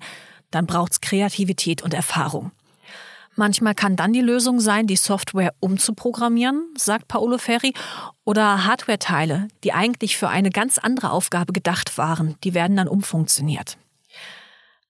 dann 0.51 0.67
braucht's 0.67 1.01
Kreativität 1.01 1.83
und 1.83 1.95
Erfahrung. 1.95 2.53
Manchmal 3.35 3.75
kann 3.75 3.95
dann 3.95 4.13
die 4.13 4.21
Lösung 4.21 4.59
sein, 4.59 4.87
die 4.87 4.97
Software 4.97 5.55
umzuprogrammieren, 5.61 6.75
sagt 6.77 7.07
Paolo 7.07 7.39
Ferri, 7.39 7.73
oder 8.25 8.65
Hardware-Teile, 8.65 9.49
die 9.63 9.73
eigentlich 9.73 10.17
für 10.17 10.29
eine 10.29 10.51
ganz 10.51 10.79
andere 10.79 11.13
Aufgabe 11.13 11.53
gedacht 11.53 11.99
waren, 11.99 12.35
die 12.43 12.55
werden 12.55 12.77
dann 12.77 12.89
umfunktioniert. 12.89 13.79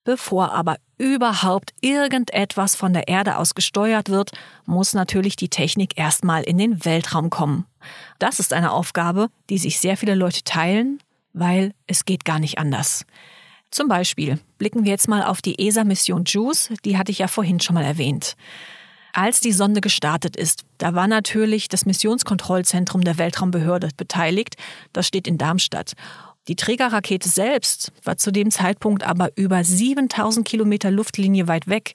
Bevor 0.09 0.53
aber 0.53 0.77
überhaupt 0.97 1.71
irgendetwas 1.81 2.75
von 2.75 2.93
der 2.93 3.07
Erde 3.07 3.37
aus 3.37 3.53
gesteuert 3.53 4.09
wird, 4.09 4.31
muss 4.65 4.93
natürlich 4.93 5.35
die 5.35 5.49
Technik 5.49 5.99
erstmal 5.99 6.41
in 6.41 6.57
den 6.57 6.83
Weltraum 6.83 7.29
kommen. 7.29 7.67
Das 8.17 8.39
ist 8.39 8.51
eine 8.51 8.71
Aufgabe, 8.71 9.29
die 9.51 9.59
sich 9.59 9.79
sehr 9.79 9.97
viele 9.97 10.15
Leute 10.15 10.43
teilen, 10.43 10.97
weil 11.33 11.75
es 11.85 12.05
geht 12.05 12.25
gar 12.25 12.39
nicht 12.39 12.57
anders. 12.57 13.05
Zum 13.69 13.87
Beispiel 13.87 14.39
blicken 14.57 14.83
wir 14.83 14.89
jetzt 14.89 15.07
mal 15.07 15.21
auf 15.21 15.43
die 15.43 15.63
ESA-Mission 15.63 16.23
JUICE, 16.25 16.73
die 16.83 16.97
hatte 16.97 17.11
ich 17.11 17.19
ja 17.19 17.27
vorhin 17.27 17.59
schon 17.59 17.75
mal 17.75 17.85
erwähnt. 17.85 18.35
Als 19.13 19.41
die 19.41 19.51
Sonde 19.51 19.79
gestartet 19.79 20.35
ist, 20.35 20.65
da 20.79 20.95
war 20.95 21.07
natürlich 21.07 21.67
das 21.67 21.85
Missionskontrollzentrum 21.85 23.03
der 23.03 23.19
Weltraumbehörde 23.19 23.89
beteiligt. 23.95 24.55
Das 24.91 25.05
steht 25.05 25.27
in 25.27 25.37
Darmstadt. 25.37 25.93
Die 26.49 26.55
Trägerrakete 26.55 27.29
selbst 27.29 27.91
war 28.03 28.17
zu 28.17 28.31
dem 28.31 28.49
Zeitpunkt 28.49 29.03
aber 29.03 29.29
über 29.37 29.63
7000 29.63 30.47
Kilometer 30.47 30.89
Luftlinie 30.89 31.47
weit 31.47 31.67
weg. 31.67 31.93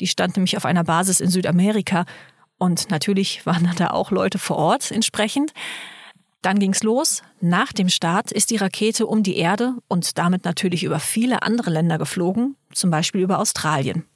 Die 0.00 0.06
stand 0.06 0.36
nämlich 0.36 0.56
auf 0.56 0.64
einer 0.64 0.84
Basis 0.84 1.20
in 1.20 1.28
Südamerika. 1.28 2.06
Und 2.56 2.90
natürlich 2.90 3.44
waren 3.44 3.70
da 3.76 3.90
auch 3.90 4.10
Leute 4.10 4.38
vor 4.38 4.56
Ort 4.56 4.90
entsprechend. 4.90 5.52
Dann 6.40 6.58
ging's 6.58 6.82
los. 6.82 7.22
Nach 7.42 7.74
dem 7.74 7.90
Start 7.90 8.32
ist 8.32 8.50
die 8.50 8.56
Rakete 8.56 9.06
um 9.06 9.22
die 9.22 9.36
Erde 9.36 9.74
und 9.86 10.16
damit 10.16 10.46
natürlich 10.46 10.82
über 10.82 10.98
viele 10.98 11.42
andere 11.42 11.68
Länder 11.68 11.98
geflogen, 11.98 12.56
zum 12.72 12.90
Beispiel 12.90 13.20
über 13.20 13.38
Australien. 13.38 14.06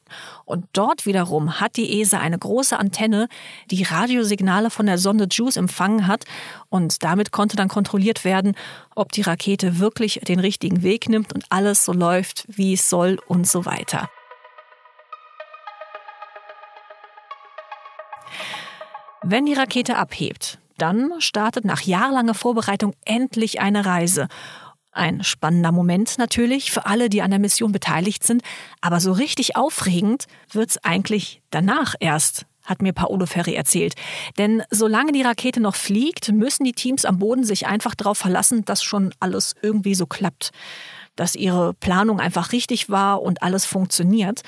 Und 0.44 0.66
dort 0.73 1.06
wiederum 1.06 1.61
hat 1.61 1.76
die 1.76 2.00
ESA 2.00 2.18
eine 2.18 2.38
große 2.38 2.78
Antenne, 2.78 3.28
die 3.70 3.82
Radiosignale 3.82 4.70
von 4.70 4.87
der 4.87 4.99
Sonde 4.99 5.26
JUICE 5.30 5.56
empfangen 5.56 6.06
hat 6.06 6.25
und 6.68 7.02
damit 7.02 7.32
konnte 7.32 7.56
dann 7.56 7.68
kontrolliert 7.68 8.25
werden, 8.25 8.54
ob 8.94 9.12
die 9.12 9.23
Rakete 9.23 9.78
wirklich 9.78 10.20
den 10.26 10.40
richtigen 10.40 10.82
Weg 10.82 11.08
nimmt 11.08 11.32
und 11.32 11.44
alles 11.50 11.84
so 11.84 11.92
läuft, 11.92 12.44
wie 12.49 12.75
es 12.75 12.88
soll 12.88 13.18
und 13.26 13.46
so 13.46 13.64
weiter. 13.64 14.08
Wenn 19.23 19.46
die 19.46 19.54
Rakete 19.54 19.96
abhebt, 19.96 20.58
dann 20.76 21.12
startet 21.18 21.64
nach 21.64 21.80
jahrelanger 21.80 22.34
Vorbereitung 22.34 22.94
endlich 23.06 23.61
eine 23.61 23.87
Reise. 23.87 24.28
Ein 24.94 25.24
spannender 25.24 25.72
Moment 25.72 26.18
natürlich 26.18 26.70
für 26.70 26.86
alle, 26.86 27.08
die 27.08 27.20
an 27.20 27.30
der 27.30 27.40
Mission 27.40 27.72
beteiligt 27.72 28.22
sind, 28.22 28.42
aber 28.80 29.00
so 29.00 29.10
richtig 29.10 29.56
aufregend 29.56 30.26
wird's 30.52 30.78
eigentlich 30.78 31.42
danach 31.50 31.96
erst, 31.98 32.46
hat 32.64 32.80
mir 32.80 32.92
Paolo 32.92 33.26
Ferri 33.26 33.54
erzählt. 33.54 33.94
Denn 34.38 34.62
solange 34.70 35.10
die 35.10 35.22
Rakete 35.22 35.60
noch 35.60 35.74
fliegt, 35.74 36.32
müssen 36.32 36.62
die 36.62 36.72
Teams 36.72 37.04
am 37.04 37.18
Boden 37.18 37.42
sich 37.42 37.66
einfach 37.66 37.96
darauf 37.96 38.18
verlassen, 38.18 38.64
dass 38.64 38.84
schon 38.84 39.12
alles 39.18 39.56
irgendwie 39.62 39.96
so 39.96 40.06
klappt, 40.06 40.52
dass 41.16 41.34
ihre 41.34 41.74
Planung 41.74 42.20
einfach 42.20 42.52
richtig 42.52 42.88
war 42.88 43.20
und 43.20 43.42
alles 43.42 43.66
funktioniert. 43.66 44.42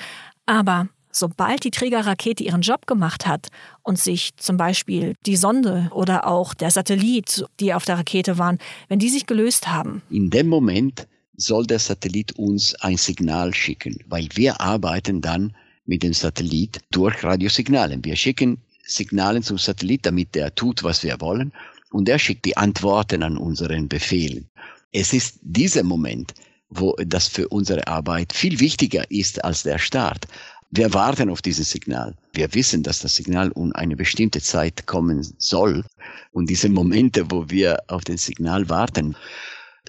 Aber 0.45 0.87
Sobald 1.19 1.63
die 1.63 1.71
Trägerrakete 1.71 2.43
ihren 2.43 2.61
Job 2.61 2.85
gemacht 2.85 3.25
hat 3.25 3.47
und 3.81 3.97
sich 3.97 4.35
zum 4.37 4.55
Beispiel 4.55 5.15
die 5.25 5.35
Sonde 5.35 5.89
oder 5.91 6.27
auch 6.27 6.53
der 6.53 6.69
Satellit, 6.69 7.43
die 7.59 7.73
auf 7.73 7.85
der 7.85 7.97
Rakete 7.97 8.37
waren, 8.37 8.59
wenn 8.87 8.99
die 8.99 9.09
sich 9.09 9.25
gelöst 9.25 9.67
haben. 9.67 10.03
In 10.11 10.29
dem 10.29 10.47
Moment 10.47 11.07
soll 11.35 11.65
der 11.65 11.79
Satellit 11.79 12.33
uns 12.33 12.75
ein 12.75 12.97
Signal 12.97 13.51
schicken, 13.55 13.97
weil 14.05 14.29
wir 14.35 14.61
arbeiten 14.61 15.19
dann 15.19 15.55
mit 15.87 16.03
dem 16.03 16.13
Satellit 16.13 16.81
durch 16.91 17.23
Radiosignale. 17.23 17.97
Wir 18.03 18.15
schicken 18.15 18.61
Signale 18.83 19.41
zum 19.41 19.57
Satellit, 19.57 20.05
damit 20.05 20.35
der 20.35 20.53
tut, 20.53 20.83
was 20.83 21.01
wir 21.01 21.19
wollen, 21.19 21.51
und 21.89 22.07
er 22.09 22.19
schickt 22.19 22.45
die 22.45 22.57
Antworten 22.57 23.23
an 23.23 23.37
unseren 23.37 23.87
Befehlen. 23.87 24.47
Es 24.91 25.13
ist 25.13 25.39
dieser 25.41 25.81
Moment, 25.81 26.35
wo 26.69 26.95
das 27.05 27.27
für 27.27 27.47
unsere 27.47 27.87
Arbeit 27.87 28.33
viel 28.33 28.59
wichtiger 28.59 29.09
ist 29.09 29.43
als 29.43 29.63
der 29.63 29.79
Start. 29.79 30.27
Wir 30.69 30.93
warten 30.93 31.29
auf 31.29 31.41
dieses 31.41 31.71
Signal. 31.71 32.15
Wir 32.33 32.53
wissen, 32.53 32.83
dass 32.83 32.99
das 32.99 33.15
Signal 33.15 33.51
um 33.51 33.71
eine 33.73 33.95
bestimmte 33.95 34.41
Zeit 34.41 34.85
kommen 34.85 35.23
soll. 35.37 35.85
Und 36.31 36.49
diese 36.49 36.69
Momente, 36.69 37.31
wo 37.31 37.49
wir 37.49 37.83
auf 37.87 38.03
den 38.03 38.17
Signal 38.17 38.67
warten, 38.67 39.15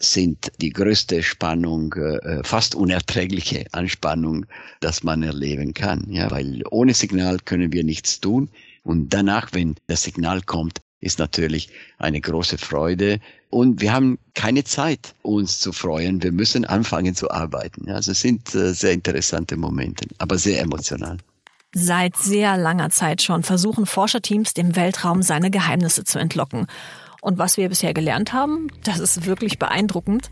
sind 0.01 0.53
die 0.61 0.71
größte 0.71 1.25
Spannung, 1.25 1.93
äh, 1.95 2.45
fast 2.45 2.77
unerträgliche 2.77 3.67
Anspannung, 3.73 4.47
dass 4.79 5.03
man 5.03 5.25
erleben 5.25 5.75
kann. 5.75 6.07
Ja, 6.09 6.31
weil 6.31 6.63
ohne 6.71 6.95
Signal 6.95 7.39
können 7.45 7.73
wir 7.73 7.83
nichts 7.83 8.21
tun. 8.21 8.49
Und 8.85 9.13
danach, 9.13 9.53
wenn 9.53 9.75
das 9.89 10.05
Signal 10.05 10.43
kommt, 10.43 10.81
ist 11.01 11.19
natürlich 11.19 11.71
eine 11.99 12.21
große 12.21 12.59
Freude. 12.59 13.21
Und 13.51 13.81
wir 13.81 13.93
haben 13.93 14.19
keine 14.35 14.65
Zeit, 14.65 15.15
uns 15.23 15.61
zu 15.61 15.73
freuen. 15.73 16.23
Wir 16.23 16.33
müssen 16.33 16.65
anfangen 16.65 17.15
zu 17.15 17.31
arbeiten. 17.31 17.91
Also 17.91 18.13
es 18.13 18.21
sind 18.21 18.55
äh, 18.55 18.75
sehr 18.75 18.93
interessante 18.93 19.57
Momente, 19.57 20.07
aber 20.19 20.39
sehr 20.39 20.61
emotional. 20.61 21.19
Seit 21.75 22.17
sehr 22.17 22.57
langer 22.57 22.91
Zeit 22.91 23.23
schon 23.23 23.43
versuchen 23.43 23.87
Forscherteams 23.87 24.55
dem 24.55 24.75
Weltraum 24.75 25.23
seine 25.23 25.51
Geheimnisse 25.51 26.05
zu 26.05 26.19
entlocken. 26.19 26.67
Und 27.21 27.39
was 27.39 27.57
wir 27.57 27.69
bisher 27.69 27.93
gelernt 27.95 28.33
haben, 28.33 28.69
das 28.85 29.01
ist 29.01 29.27
wirklich 29.27 29.59
beeindruckend. 29.59 30.31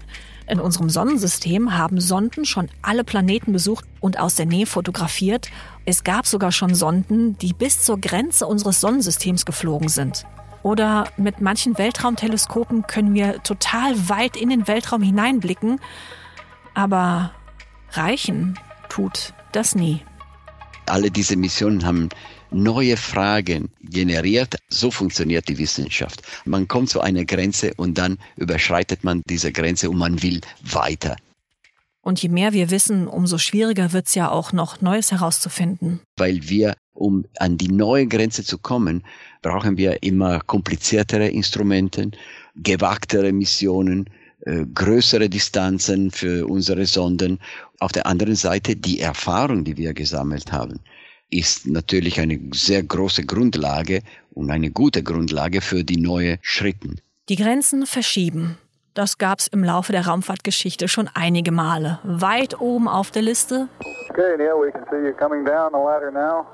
In 0.49 0.61
unserem 0.61 0.89
Sonnensystem 0.89 1.77
haben 1.77 2.01
Sonden 2.01 2.45
schon 2.45 2.69
alle 2.81 3.03
Planeten 3.03 3.53
besucht 3.53 3.85
und 4.01 4.19
aus 4.19 4.37
der 4.37 4.47
Nähe 4.47 4.67
fotografiert. 4.67 5.51
Es 5.85 6.05
gab 6.05 6.27
sogar 6.27 6.53
schon 6.53 6.75
Sonden, 6.75 7.37
die 7.39 7.53
bis 7.53 7.83
zur 7.83 8.01
Grenze 8.01 8.47
unseres 8.47 8.81
Sonnensystems 8.81 9.45
geflogen 9.45 9.89
sind. 9.89 10.25
Oder 10.67 11.13
mit 11.17 11.41
manchen 11.41 11.79
Weltraumteleskopen 11.79 12.89
können 12.89 13.15
wir 13.15 13.41
total 13.45 14.09
weit 14.09 14.37
in 14.37 14.49
den 14.49 14.67
Weltraum 14.67 15.01
hineinblicken. 15.01 15.79
Aber 16.75 17.31
reichen 17.93 18.59
tut 18.89 19.33
das 19.53 19.77
nie. 19.77 20.03
Alle 20.87 21.13
diese 21.13 21.37
Missionen 21.37 21.87
haben 21.87 22.09
neue 22.51 22.97
Fragen 22.97 23.71
generiert. 23.81 24.57
So 24.69 24.91
funktioniert 24.91 25.47
die 25.47 25.59
Wissenschaft. 25.59 26.23
Man 26.45 26.67
kommt 26.67 26.91
zu 26.91 27.01
einer 27.01 27.25
Grenze 27.25 27.73
und 27.77 27.97
dann 27.97 28.19
überschreitet 28.35 29.05
man 29.05 29.23
diese 29.31 29.53
Grenze 29.53 29.89
und 29.89 29.99
man 29.99 30.21
will 30.21 30.41
weiter. 30.65 31.15
Und 32.01 32.21
je 32.21 32.29
mehr 32.29 32.53
wir 32.53 32.73
wissen, 32.73 33.07
umso 33.07 33.39
schwieriger 33.39 33.93
wird 33.93 34.09
es 34.09 34.17
ja 34.17 34.33
auch 34.33 34.53
noch 34.53 34.81
Neues 34.81 35.13
herauszufinden. 35.13 36.01
Weil 36.17 36.49
wir, 36.49 36.75
um 36.97 37.25
an 37.38 37.57
die 37.57 37.69
neue 37.69 38.07
Grenze 38.07 38.43
zu 38.45 38.59
kommen, 38.59 39.05
brauchen 39.43 39.76
wir 39.76 40.03
immer 40.03 40.41
kompliziertere 40.41 41.29
Instrumente, 41.29 42.11
gewagtere 42.57 43.33
Missionen, 43.33 44.09
äh, 44.41 44.65
größere 44.75 45.29
Distanzen 45.29 46.11
für 46.11 46.47
unsere 46.47 46.87
Sonden. 46.87 47.38
Auf 47.81 47.93
der 47.93 48.07
anderen 48.07 48.37
Seite 48.37 48.76
die 48.76 49.00
Erfahrung, 49.00 49.65
die 49.65 49.76
wir 49.76 49.93
gesammelt 49.95 50.53
haben, 50.53 50.81
ist 51.31 51.67
natürlich 51.67 52.21
eine 52.21 52.41
sehr 52.53 52.83
große 52.83 53.25
Grundlage 53.25 54.03
und 54.33 54.50
eine 54.50 54.71
gute 54.71 55.03
Grundlage 55.03 55.61
für 55.61 55.85
die 55.85 56.00
neuen 56.00 56.38
Schritten. 56.43 57.00
Die 57.29 57.37
Grenzen 57.37 57.87
verschieben. 57.87 58.59
Das 58.95 59.19
gab 59.19 59.41
es 59.41 59.47
im 59.49 59.62
Laufe 59.62 59.93
der 59.93 60.07
Raumfahrtgeschichte 60.07 60.88
schon 60.88 61.11
einige 61.12 61.53
Male. 61.53 61.99
Weit 62.05 62.61
oben 62.61 62.88
auf 62.88 63.11
der 63.11 63.23
Liste. 63.23 63.69
Okay, 64.09 64.37
Neil, 64.38 64.55
we 64.59 64.71
can 64.73 64.85
see 64.91 65.07
you 65.07 65.12
coming 65.12 65.45
down 65.45 65.73
the 65.73 65.79
ladder 65.79 66.11
now. 66.11 66.47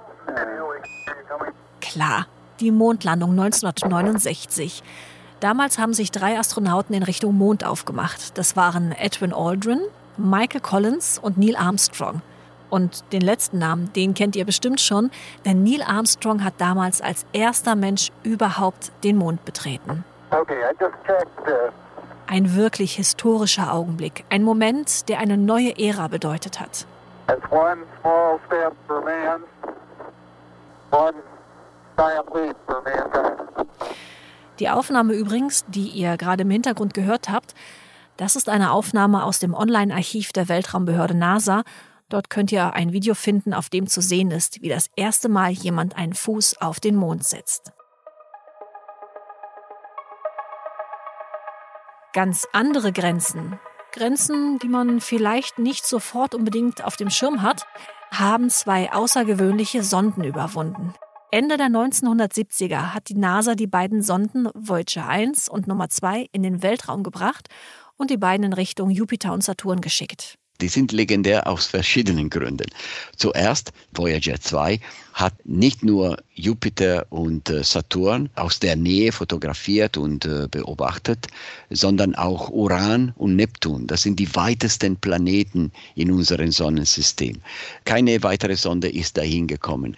Klar, 1.80 2.26
die 2.60 2.70
Mondlandung 2.70 3.30
1969. 3.30 4.82
Damals 5.40 5.78
haben 5.78 5.92
sich 5.92 6.12
drei 6.12 6.38
Astronauten 6.38 6.94
in 6.94 7.02
Richtung 7.02 7.36
Mond 7.36 7.64
aufgemacht. 7.64 8.38
Das 8.38 8.56
waren 8.56 8.92
Edwin 8.92 9.32
Aldrin, 9.32 9.80
Michael 10.16 10.60
Collins 10.60 11.18
und 11.18 11.36
Neil 11.36 11.56
Armstrong. 11.56 12.22
Und 12.70 13.04
den 13.12 13.20
letzten 13.20 13.58
Namen, 13.58 13.92
den 13.92 14.14
kennt 14.14 14.36
ihr 14.36 14.46
bestimmt 14.46 14.80
schon, 14.80 15.10
denn 15.44 15.62
Neil 15.62 15.82
Armstrong 15.82 16.42
hat 16.44 16.54
damals 16.58 17.02
als 17.02 17.26
erster 17.32 17.74
Mensch 17.74 18.10
überhaupt 18.22 18.92
den 19.04 19.16
Mond 19.18 19.44
betreten. 19.44 20.04
Okay, 20.30 20.54
I 20.62 20.74
just 20.80 20.94
checked. 21.06 21.28
Uh, 21.46 21.70
Ein 22.26 22.54
wirklich 22.56 22.94
historischer 22.94 23.74
Augenblick, 23.74 24.24
ein 24.30 24.42
Moment, 24.42 25.08
der 25.10 25.18
eine 25.18 25.36
neue 25.36 25.76
Ära 25.78 26.08
bedeutet 26.08 26.60
hat. 26.60 26.86
Die 34.58 34.68
Aufnahme 34.68 35.14
übrigens, 35.14 35.64
die 35.66 35.88
ihr 35.88 36.16
gerade 36.16 36.42
im 36.42 36.50
Hintergrund 36.50 36.92
gehört 36.92 37.30
habt, 37.30 37.54
das 38.18 38.37
ist 38.37 38.49
eine 38.49 38.72
Aufnahme 38.72 39.25
aus 39.25 39.38
dem 39.38 39.54
Online-Archiv 39.54 40.32
der 40.32 40.49
Weltraumbehörde 40.49 41.14
NASA. 41.14 41.62
Dort 42.11 42.28
könnt 42.28 42.52
ihr 42.52 42.75
ein 42.75 42.92
Video 42.92 43.14
finden, 43.14 43.54
auf 43.54 43.70
dem 43.70 43.87
zu 43.87 44.02
sehen 44.02 44.30
ist, 44.30 44.61
wie 44.61 44.68
das 44.68 44.90
erste 44.94 45.30
Mal 45.30 45.50
jemand 45.50 45.96
einen 45.96 46.12
Fuß 46.12 46.61
auf 46.61 46.78
den 46.78 46.96
Mond 46.96 47.25
setzt. 47.25 47.72
Ganz 52.12 52.46
andere 52.52 52.92
Grenzen, 52.92 53.58
Grenzen, 53.92 54.58
die 54.58 54.68
man 54.68 55.00
vielleicht 55.00 55.58
nicht 55.58 55.87
sofort 55.87 56.34
unbedingt 56.34 56.84
auf 56.84 56.96
dem 56.96 57.08
Schirm 57.08 57.40
hat, 57.40 57.66
haben 58.19 58.50
zwei 58.50 58.92
außergewöhnliche 58.92 59.83
Sonden 59.83 60.25
überwunden. 60.25 60.95
Ende 61.31 61.57
der 61.57 61.69
1970er 61.69 62.92
hat 62.92 63.09
die 63.09 63.14
NASA 63.14 63.54
die 63.54 63.66
beiden 63.66 64.02
Sonden 64.02 64.49
Voyager 64.54 65.09
1 65.09 65.49
und 65.49 65.66
Nummer 65.66 65.88
2 65.88 66.28
in 66.31 66.42
den 66.42 66.62
Weltraum 66.62 67.02
gebracht 67.02 67.49
und 67.97 68.11
die 68.11 68.19
beiden 68.19 68.45
in 68.45 68.52
Richtung 68.52 68.90
Jupiter 68.90 69.33
und 69.33 69.42
Saturn 69.42 69.81
geschickt. 69.81 70.38
Die 70.62 70.69
sind 70.69 70.92
legendär 70.92 71.49
aus 71.49 71.66
verschiedenen 71.66 72.31
Gründen. 72.31 72.69
Zuerst, 73.16 73.73
Voyager 73.95 74.40
2 74.40 74.78
hat 75.12 75.35
nicht 75.45 75.83
nur 75.83 76.19
Jupiter 76.35 77.04
und 77.11 77.50
äh, 77.50 77.64
Saturn 77.64 78.31
aus 78.37 78.61
der 78.61 78.76
Nähe 78.76 79.11
fotografiert 79.11 79.97
und 79.97 80.25
äh, 80.25 80.47
beobachtet, 80.49 81.26
sondern 81.71 82.14
auch 82.14 82.49
Uran 82.50 83.12
und 83.16 83.35
Neptun. 83.35 83.88
Das 83.88 84.02
sind 84.02 84.21
die 84.21 84.33
weitesten 84.37 84.97
Planeten 84.97 85.73
in 85.97 86.12
unserem 86.12 86.52
Sonnensystem. 86.52 87.40
Keine 87.85 88.23
weitere 88.23 88.54
Sonde 88.54 88.88
ist 88.88 89.16
dahin 89.16 89.49
gekommen. 89.49 89.97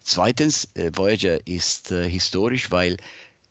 Zweitens, 0.00 0.66
äh, 0.76 0.90
Voyager 0.94 1.46
ist 1.46 1.88
historisch, 1.88 2.70
weil 2.70 2.96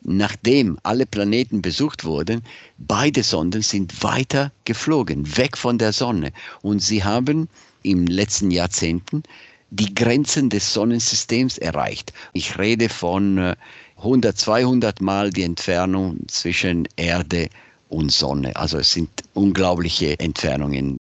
nachdem 0.05 0.77
alle 0.83 1.05
Planeten 1.05 1.61
besucht 1.61 2.05
wurden, 2.05 2.41
beide 2.77 3.23
Sonden 3.23 3.61
sind 3.61 4.03
weiter 4.03 4.51
geflogen, 4.63 5.37
weg 5.37 5.57
von 5.57 5.77
der 5.77 5.93
Sonne. 5.93 6.31
Und 6.61 6.79
sie 6.79 7.03
haben 7.03 7.49
im 7.83 8.05
letzten 8.07 8.51
Jahrzehnten 8.51 9.23
die 9.71 9.93
Grenzen 9.93 10.49
des 10.49 10.73
Sonnensystems 10.73 11.57
erreicht. 11.57 12.13
Ich 12.33 12.57
rede 12.57 12.87
von 12.87 13.37
äh, 13.37 13.55
100, 13.97 14.37
200 14.37 15.01
Mal 15.01 15.31
die 15.31 15.43
Entfernung 15.43 16.17
zwischen 16.27 16.87
Erde 16.95 17.49
und 17.89 18.11
Sonne. 18.11 18.55
Also 18.55 18.77
es 18.77 18.91
sind 18.91 19.09
unglaubliche 19.33 20.19
Entfernungen. 20.19 20.97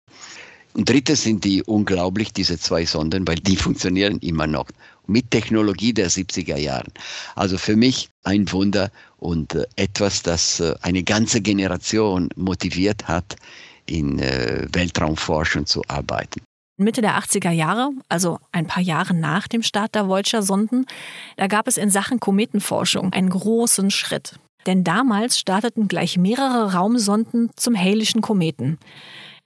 Und 0.74 0.88
drittens 0.88 1.22
sind 1.22 1.44
die 1.44 1.62
unglaublich, 1.62 2.32
diese 2.32 2.58
zwei 2.58 2.84
Sonden, 2.84 3.26
weil 3.26 3.36
die 3.36 3.56
funktionieren 3.64 4.18
immer 4.18 4.46
noch 4.46 4.66
mit 5.06 5.30
Technologie 5.30 5.92
der 5.92 6.10
70er 6.10 6.56
Jahren. 6.56 6.92
Also 7.36 7.58
für 7.58 7.76
mich 7.76 8.08
ein 8.24 8.50
Wunder 8.52 8.90
und 9.18 9.54
äh, 9.54 9.66
etwas, 9.76 10.22
das 10.22 10.60
äh, 10.60 10.74
eine 10.82 11.02
ganze 11.02 11.40
Generation 11.40 12.28
motiviert 12.36 13.06
hat, 13.06 13.36
in 13.86 14.18
äh, 14.18 14.66
Weltraumforschung 14.72 15.66
zu 15.66 15.82
arbeiten. 15.88 16.40
Mitte 16.76 17.02
der 17.02 17.16
80er 17.18 17.52
Jahre, 17.52 17.90
also 18.08 18.38
ein 18.50 18.66
paar 18.66 18.82
Jahre 18.82 19.14
nach 19.14 19.46
dem 19.46 19.62
Start 19.62 19.94
der 19.94 20.08
Voyager-Sonden, 20.08 20.86
da 21.36 21.46
gab 21.46 21.68
es 21.68 21.76
in 21.76 21.88
Sachen 21.88 22.18
Kometenforschung 22.18 23.12
einen 23.12 23.30
großen 23.30 23.92
Schritt. 23.92 24.40
Denn 24.66 24.82
damals 24.82 25.38
starteten 25.38 25.86
gleich 25.86 26.16
mehrere 26.16 26.72
Raumsonden 26.72 27.50
zum 27.54 27.76
Haleyschen 27.76 28.22
Kometen. 28.22 28.78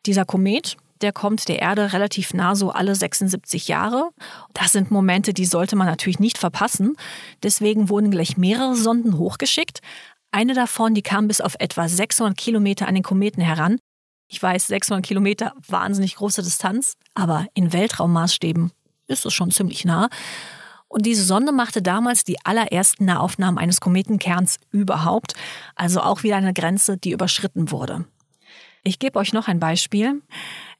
Dieser 0.06 0.24
Komet, 0.24 0.76
der 1.02 1.12
kommt 1.12 1.48
der 1.48 1.60
Erde 1.60 1.92
relativ 1.92 2.34
nah, 2.34 2.54
so 2.54 2.70
alle 2.70 2.94
76 2.94 3.68
Jahre. 3.68 4.10
Das 4.54 4.72
sind 4.72 4.90
Momente, 4.90 5.32
die 5.32 5.44
sollte 5.44 5.76
man 5.76 5.86
natürlich 5.86 6.18
nicht 6.18 6.38
verpassen. 6.38 6.96
Deswegen 7.42 7.88
wurden 7.88 8.10
gleich 8.10 8.36
mehrere 8.36 8.74
Sonden 8.74 9.18
hochgeschickt. 9.18 9.80
Eine 10.30 10.54
davon, 10.54 10.94
die 10.94 11.02
kam 11.02 11.28
bis 11.28 11.40
auf 11.40 11.56
etwa 11.58 11.88
600 11.88 12.36
Kilometer 12.36 12.86
an 12.86 12.94
den 12.94 13.02
Kometen 13.02 13.42
heran. 13.42 13.78
Ich 14.28 14.42
weiß, 14.42 14.66
600 14.66 15.04
Kilometer, 15.04 15.54
wahnsinnig 15.66 16.16
große 16.16 16.42
Distanz, 16.42 16.96
aber 17.14 17.46
in 17.54 17.72
Weltraummaßstäben 17.72 18.72
ist 19.06 19.24
es 19.24 19.32
schon 19.32 19.50
ziemlich 19.50 19.86
nah. 19.86 20.10
Und 20.86 21.06
diese 21.06 21.24
Sonde 21.24 21.52
machte 21.52 21.82
damals 21.82 22.24
die 22.24 22.44
allerersten 22.44 23.06
Nahaufnahmen 23.06 23.58
eines 23.58 23.80
Kometenkerns 23.80 24.58
überhaupt, 24.70 25.34
also 25.76 26.00
auch 26.00 26.22
wieder 26.22 26.36
eine 26.36 26.54
Grenze, 26.54 26.96
die 26.96 27.12
überschritten 27.12 27.70
wurde. 27.70 28.04
Ich 28.84 28.98
gebe 28.98 29.18
euch 29.18 29.32
noch 29.32 29.48
ein 29.48 29.60
Beispiel. 29.60 30.22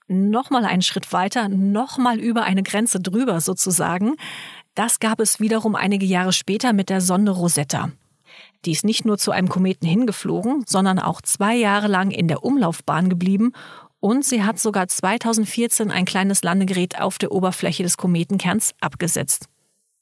Nochmal 0.08 0.64
einen 0.64 0.80
Schritt 0.80 1.12
weiter, 1.12 1.50
nochmal 1.50 2.18
über 2.18 2.44
eine 2.44 2.62
Grenze 2.62 2.98
drüber 2.98 3.40
sozusagen. 3.40 4.16
Das 4.74 5.00
gab 5.00 5.20
es 5.20 5.38
wiederum 5.38 5.74
einige 5.74 6.06
Jahre 6.06 6.32
später 6.32 6.72
mit 6.72 6.88
der 6.88 7.02
Sonde 7.02 7.32
Rosetta. 7.32 7.90
Die 8.64 8.72
ist 8.72 8.84
nicht 8.84 9.04
nur 9.04 9.18
zu 9.18 9.30
einem 9.30 9.48
Kometen 9.48 9.86
hingeflogen, 9.86 10.64
sondern 10.66 10.98
auch 10.98 11.20
zwei 11.20 11.54
Jahre 11.54 11.88
lang 11.88 12.10
in 12.10 12.26
der 12.26 12.42
Umlaufbahn 12.42 13.10
geblieben 13.10 13.52
und 14.00 14.24
sie 14.24 14.44
hat 14.44 14.58
sogar 14.58 14.88
2014 14.88 15.90
ein 15.90 16.04
kleines 16.04 16.42
Landegerät 16.42 17.00
auf 17.00 17.18
der 17.18 17.32
Oberfläche 17.32 17.82
des 17.82 17.96
Kometenkerns 17.96 18.74
abgesetzt. 18.80 19.48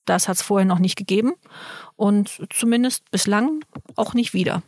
Das 0.05 0.29
hat 0.29 0.37
es 0.37 0.43
vorher 0.43 0.67
noch 0.67 0.79
nicht 0.79 0.97
gegeben 0.97 1.33
und 1.97 2.47
zumindest 2.51 3.11
bislang 3.11 3.65
auch 3.97 4.15
nicht 4.15 4.35
wieder. 4.35 4.63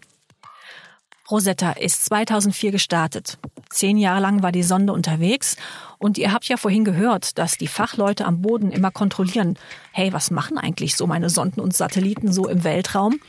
Rosetta 1.30 1.72
ist 1.72 2.06
2004 2.06 2.72
gestartet. 2.72 3.38
Zehn 3.70 3.98
Jahre 3.98 4.20
lang 4.20 4.42
war 4.42 4.52
die 4.52 4.62
Sonde 4.62 4.92
unterwegs 4.92 5.56
und 5.98 6.16
ihr 6.18 6.32
habt 6.32 6.46
ja 6.48 6.56
vorhin 6.56 6.84
gehört, 6.84 7.38
dass 7.38 7.58
die 7.58 7.66
Fachleute 7.66 8.24
am 8.24 8.40
Boden 8.40 8.70
immer 8.70 8.90
kontrollieren, 8.90 9.58
hey, 9.92 10.12
was 10.12 10.30
machen 10.30 10.58
eigentlich 10.58 10.96
so 10.96 11.06
meine 11.06 11.30
Sonden 11.30 11.60
und 11.60 11.76
Satelliten 11.76 12.32
so 12.32 12.48
im 12.48 12.64
Weltraum? 12.64 13.20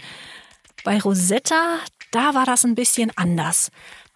Bei 0.84 1.00
Rosetta, 1.00 1.80
da 2.12 2.34
war 2.36 2.46
das 2.46 2.64
ein 2.64 2.76
bisschen 2.76 3.12
anders. 3.16 3.72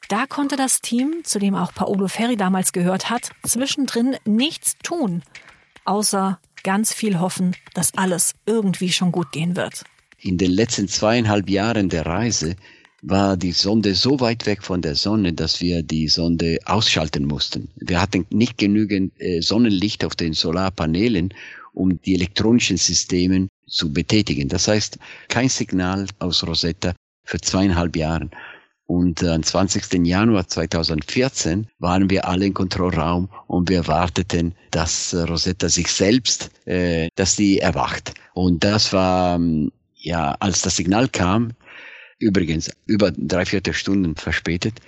Da 0.10 0.26
konnte 0.26 0.56
das 0.56 0.82
Team, 0.82 1.22
zu 1.24 1.40
dem 1.40 1.56
auch 1.56 1.74
Paolo 1.74 2.08
Ferri 2.08 2.38
damals 2.38 2.74
gehört 2.74 3.10
hat, 3.10 3.32
zwischendrin 3.44 4.16
nichts 4.26 4.78
tun, 4.84 5.24
außer 5.86 6.40
ganz 6.64 6.94
viel 6.94 7.20
hoffen, 7.20 7.56
dass 7.74 7.98
alles 7.98 8.34
irgendwie 8.46 8.92
schon 8.92 9.12
gut 9.12 9.32
gehen 9.32 9.56
wird. 9.56 9.84
In 10.20 10.38
den 10.38 10.52
letzten 10.52 10.88
zweieinhalb 10.88 11.50
Jahren 11.50 11.90
der 11.90 12.06
Reise 12.06 12.56
war 13.04 13.36
die 13.36 13.52
Sonde 13.52 13.96
so 13.96 14.20
weit 14.22 14.46
weg 14.46 14.63
von 14.63 14.82
der 14.82 14.96
Sonne, 14.96 15.34
dass 15.34 15.62
wir 15.62 15.84
die 15.84 16.08
Sonde 16.08 16.58
ausschalten 16.66 17.26
mussten. 17.26 17.68
Wir 17.76 18.02
hatten 18.02 18.26
nicht 18.30 18.58
genügend 18.58 19.12
äh, 19.20 19.42
Sonnenlicht 19.42 20.06
auf 20.06 20.16
den 20.16 20.34
Solarpanelen, 20.34 21.34
um 21.74 22.02
die 22.02 22.16
elektronischen 22.16 22.78
Systeme 22.78 23.50
zu 23.68 23.92
betätigen. 23.92 24.48
Das 24.48 24.68
heißt, 24.68 24.98
kein 25.28 25.50
Signal 25.50 26.08
aus 26.20 26.46
Rosetta 26.48 26.94
für 27.26 27.42
zweieinhalb 27.42 27.96
Jahren. 27.98 28.32
Und 28.86 29.22
äh, 29.22 29.30
am 29.30 29.44
20. 29.44 30.06
Januar 30.06 30.48
2014 30.48 31.68
waren 31.80 32.10
wir 32.10 32.28
alle 32.28 32.46
im 32.46 32.54
Kontrollraum 32.54 33.30
und 33.48 33.70
wir 33.70 33.88
warteten, 33.88 34.56
dass 34.72 35.13
äh, 35.13 35.22
Rosetta 35.22 35.68
sich 35.68 35.88
selbst, 35.88 36.52
äh, 36.66 37.10
dass 37.16 37.36
die 37.36 37.60
erwacht. 37.60 38.13
Und 38.34 38.63
das 38.63 38.94
war, 38.94 39.36
ähm, 39.36 39.72
ja, 39.96 40.36
als 40.39 40.62
das 40.62 40.76
Signal 40.76 41.08
kam, 41.08 41.54
übrigens 42.24 42.72
über 42.86 43.12
drei 43.12 43.46
Viertelstunden 43.46 44.16
verspätet, 44.16 44.80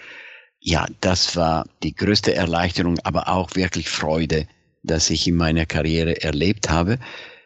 ja, 0.59 0.87
das 1.01 1.35
war 1.35 1.67
die 1.83 1.93
größte 1.93 2.33
Erleichterung, 2.33 2.97
aber 3.03 3.27
auch 3.27 3.55
wirklich 3.55 3.87
Freude, 3.87 4.47
dass 4.81 5.09
ich 5.09 5.27
in 5.27 5.35
meiner 5.35 5.65
Karriere 5.65 6.21
erlebt 6.23 6.69
habe. 6.69 6.97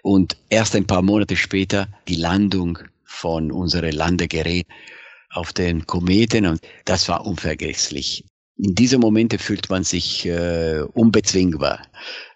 Und 0.03 0.37
erst 0.49 0.75
ein 0.75 0.87
paar 0.87 1.01
Monate 1.01 1.35
später 1.35 1.89
die 2.07 2.15
Landung 2.15 2.79
von 3.03 3.51
unserem 3.51 3.91
Landegerät 3.91 4.67
auf 5.31 5.51
den 5.51 5.85
Kometen 5.85 6.45
und 6.45 6.61
das 6.85 7.09
war 7.09 7.25
unvergesslich. 7.25 8.23
In 8.57 8.75
diesen 8.75 9.01
Momente 9.01 9.37
fühlt 9.37 9.69
man 9.69 9.83
sich 9.83 10.25
äh, 10.25 10.81
unbezwingbar, 10.93 11.81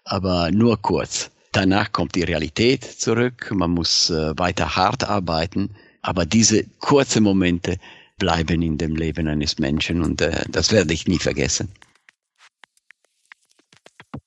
aber 0.04 0.50
nur 0.50 0.80
kurz. 0.80 1.30
Danach 1.52 1.92
kommt 1.92 2.14
die 2.14 2.24
Realität 2.24 2.84
zurück, 2.84 3.50
man 3.54 3.70
muss 3.70 4.10
äh, 4.10 4.32
weiter 4.36 4.76
hart 4.76 5.04
arbeiten, 5.04 5.74
aber 6.04 6.26
diese 6.26 6.64
kurzen 6.80 7.22
Momente 7.22 7.78
bleiben 8.18 8.62
in 8.62 8.78
dem 8.78 8.94
Leben 8.94 9.26
eines 9.26 9.58
Menschen 9.58 10.02
und 10.02 10.20
äh, 10.20 10.44
das 10.50 10.70
werde 10.70 10.92
ich 10.92 11.08
nie 11.08 11.18
vergessen. 11.18 11.72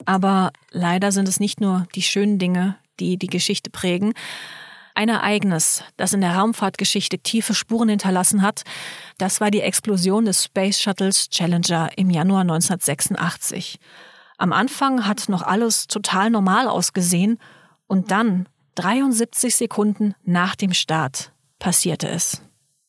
Aber 0.06 0.52
leider 0.72 1.12
sind 1.12 1.28
es 1.28 1.40
nicht 1.40 1.62
nur 1.62 1.88
die 1.94 2.02
schönen 2.02 2.40
Dinge, 2.40 2.78
die 3.00 3.18
die 3.18 3.28
Geschichte 3.28 3.70
prägen. 3.70 4.14
Ein 4.96 5.10
Ereignis, 5.10 5.84
das 5.98 6.14
in 6.14 6.22
der 6.22 6.36
Raumfahrtgeschichte 6.36 7.20
tiefe 7.20 7.54
Spuren 7.54 7.90
hinterlassen 7.90 8.42
hat, 8.42 8.64
das 9.20 9.40
war 9.40 9.52
die 9.52 9.62
Explosion 9.62 10.26
des 10.26 10.46
Space 10.46 10.82
Shuttles 10.82 11.30
Challenger 11.30 11.92
im 11.96 12.10
Januar 12.10 12.42
1986. 12.42 13.78
Am 14.40 14.52
Anfang 14.52 15.06
hat 15.06 15.30
noch 15.30 15.44
alles 15.44 15.86
total 15.86 16.32
normal 16.32 16.68
ausgesehen 16.68 17.40
und 17.86 18.10
dann, 18.10 18.50
73 18.76 19.56
Sekunden 19.56 20.14
nach 20.24 20.56
dem 20.56 20.74
Start, 20.74 21.32
passierte 21.60 22.08
es. 22.08 22.42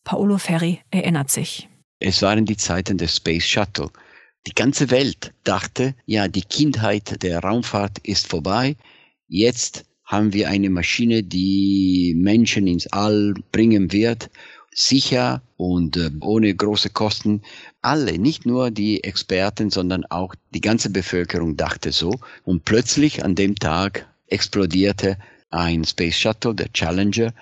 Paolo 0.05 0.39
Ferri 0.39 0.81
erinnert 0.91 1.31
sich. 1.31 1.69
Es 2.01 2.23
waren 2.23 2.45
die 2.45 2.57
Zeiten 2.57 2.97
des 2.97 3.17
Space 3.17 3.47
Shuttle. 3.47 3.91
Die 4.47 4.55
ganze 4.55 4.91
Welt 4.91 5.35
dachte, 5.45 5.95
ja, 6.07 6.29
die 6.29 6.43
Kindheit 6.43 7.23
der 7.23 7.41
Raumfahrt 7.41 7.99
ist 7.99 8.29
vorbei. 8.29 8.77
Jetzt 9.27 9.85
haben 10.05 10.33
wir 10.33 10.49
eine 10.49 10.71
Maschine, 10.71 11.23
die 11.23 12.15
Menschen 12.17 12.67
ins 12.67 12.87
All 12.87 13.35
bringen 13.53 13.93
wird, 13.93 14.31
sicher 14.75 15.43
und 15.57 15.97
äh, 15.97 16.11
ohne 16.21 16.55
große 16.55 16.91
Kosten. 16.91 17.43
Alle, 17.83 18.19
nicht 18.19 18.47
nur 18.47 18.71
die 18.71 19.05
Experten, 19.05 19.71
sondern 19.71 20.07
auch 20.07 20.35
die 20.55 20.61
ganze 20.61 20.89
Bevölkerung 20.89 21.57
dachte 21.57 21.93
so. 21.93 22.15
Und 22.45 22.65
plötzlich 22.65 23.25
an 23.25 23.35
dem 23.35 23.57
Tag 23.57 24.09
explodierte 24.29 25.19
ein 25.51 25.85
Space 25.85 26.17
Shuttle, 26.17 26.55
der 26.55 26.73
Challenger, 26.73 27.35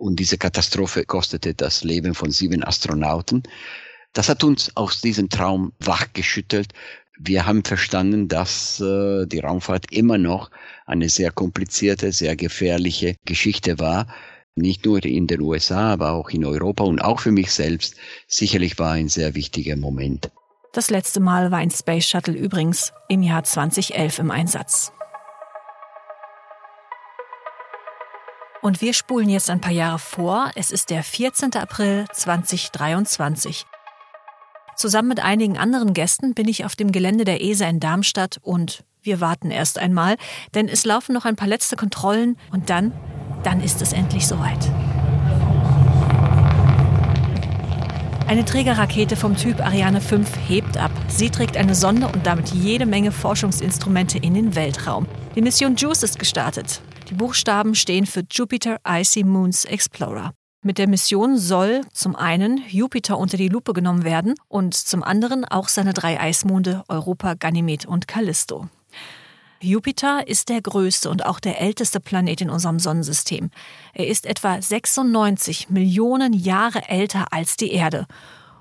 und 0.00 0.16
diese 0.16 0.38
Katastrophe 0.38 1.04
kostete 1.04 1.54
das 1.54 1.84
Leben 1.84 2.14
von 2.14 2.30
sieben 2.30 2.64
Astronauten. 2.64 3.42
Das 4.12 4.28
hat 4.28 4.42
uns 4.42 4.76
aus 4.76 5.00
diesem 5.00 5.28
Traum 5.28 5.72
wachgeschüttelt 5.78 6.72
wir 7.22 7.44
haben 7.46 7.64
verstanden, 7.64 8.28
dass 8.28 8.80
äh, 8.80 9.26
die 9.26 9.40
Raumfahrt 9.40 9.92
immer 9.92 10.16
noch 10.16 10.50
eine 10.86 11.08
sehr 11.08 11.30
komplizierte, 11.30 12.12
sehr 12.12 12.34
gefährliche 12.34 13.16
Geschichte 13.26 13.78
war. 13.78 14.06
Nicht 14.56 14.84
nur 14.86 15.04
in 15.04 15.26
den 15.26 15.42
USA, 15.42 15.92
aber 15.92 16.12
auch 16.12 16.30
in 16.30 16.44
Europa 16.44 16.84
und 16.84 17.00
auch 17.00 17.20
für 17.20 17.30
mich 17.30 17.52
selbst 17.52 17.96
sicherlich 18.26 18.78
war 18.78 18.92
ein 18.92 19.08
sehr 19.08 19.34
wichtiger 19.34 19.76
Moment. 19.76 20.30
Das 20.72 20.90
letzte 20.90 21.20
Mal 21.20 21.50
war 21.50 21.58
ein 21.58 21.70
Space 21.70 22.06
Shuttle 22.06 22.34
übrigens 22.34 22.92
im 23.08 23.22
Jahr 23.22 23.44
2011 23.44 24.18
im 24.18 24.30
Einsatz. 24.30 24.92
Und 28.62 28.82
wir 28.82 28.92
spulen 28.92 29.30
jetzt 29.30 29.48
ein 29.48 29.60
paar 29.60 29.72
Jahre 29.72 29.98
vor. 29.98 30.50
Es 30.54 30.70
ist 30.70 30.90
der 30.90 31.02
14. 31.02 31.54
April 31.54 32.04
2023. 32.12 33.64
Zusammen 34.76 35.08
mit 35.08 35.20
einigen 35.20 35.56
anderen 35.56 35.94
Gästen 35.94 36.34
bin 36.34 36.46
ich 36.46 36.64
auf 36.64 36.76
dem 36.76 36.92
Gelände 36.92 37.24
der 37.24 37.42
ESA 37.42 37.66
in 37.66 37.80
Darmstadt 37.80 38.38
und 38.42 38.84
wir 39.02 39.20
warten 39.20 39.50
erst 39.50 39.78
einmal, 39.78 40.16
denn 40.54 40.68
es 40.68 40.84
laufen 40.84 41.14
noch 41.14 41.24
ein 41.24 41.36
paar 41.36 41.48
letzte 41.48 41.76
Kontrollen 41.76 42.36
und 42.52 42.68
dann, 42.68 42.92
dann 43.44 43.62
ist 43.62 43.80
es 43.80 43.94
endlich 43.94 44.26
soweit. 44.26 44.70
Eine 48.26 48.44
Trägerrakete 48.44 49.16
vom 49.16 49.36
Typ 49.36 49.60
Ariane 49.60 50.02
5 50.02 50.30
hebt 50.48 50.76
ab. 50.76 50.92
Sie 51.08 51.30
trägt 51.30 51.56
eine 51.56 51.74
Sonde 51.74 52.08
und 52.08 52.26
damit 52.26 52.50
jede 52.50 52.86
Menge 52.86 53.10
Forschungsinstrumente 53.10 54.18
in 54.18 54.34
den 54.34 54.54
Weltraum. 54.54 55.06
Die 55.34 55.42
Mission 55.42 55.76
JUICE 55.76 56.04
ist 56.04 56.18
gestartet. 56.18 56.82
Die 57.10 57.16
Buchstaben 57.16 57.74
stehen 57.74 58.06
für 58.06 58.22
Jupiter 58.30 58.78
Icy 58.86 59.24
Moons 59.24 59.64
Explorer. 59.64 60.32
Mit 60.62 60.78
der 60.78 60.86
Mission 60.86 61.38
soll 61.38 61.80
zum 61.92 62.14
einen 62.14 62.62
Jupiter 62.68 63.18
unter 63.18 63.36
die 63.36 63.48
Lupe 63.48 63.72
genommen 63.72 64.04
werden 64.04 64.36
und 64.46 64.74
zum 64.74 65.02
anderen 65.02 65.44
auch 65.44 65.66
seine 65.66 65.92
drei 65.92 66.20
Eismonde 66.20 66.84
Europa, 66.86 67.34
Ganymed 67.34 67.84
und 67.84 68.06
Callisto. 68.06 68.68
Jupiter 69.60 70.28
ist 70.28 70.50
der 70.50 70.62
größte 70.62 71.10
und 71.10 71.26
auch 71.26 71.40
der 71.40 71.60
älteste 71.60 71.98
Planet 71.98 72.42
in 72.42 72.50
unserem 72.50 72.78
Sonnensystem. 72.78 73.50
Er 73.92 74.06
ist 74.06 74.24
etwa 74.24 74.62
96 74.62 75.68
Millionen 75.68 76.32
Jahre 76.32 76.88
älter 76.88 77.32
als 77.32 77.56
die 77.56 77.72
Erde. 77.72 78.06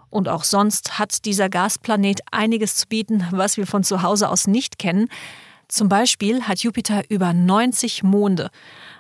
Und 0.09 0.27
auch 0.27 0.43
sonst 0.43 0.97
hat 0.97 1.25
dieser 1.25 1.49
Gasplanet 1.49 2.21
einiges 2.31 2.73
zu 2.77 2.87
bieten, 2.87 3.27
was 3.29 3.57
wir 3.57 3.67
von 3.67 3.83
zu 3.83 4.01
Hause 4.01 4.27
aus 4.27 4.47
nicht 4.47 4.79
kennen. 4.79 5.07
Zum 5.69 5.87
Beispiel 5.87 6.41
hat 6.41 6.59
Jupiter 6.59 7.03
über 7.09 7.31
90 7.31 8.01
Monde. 8.01 8.49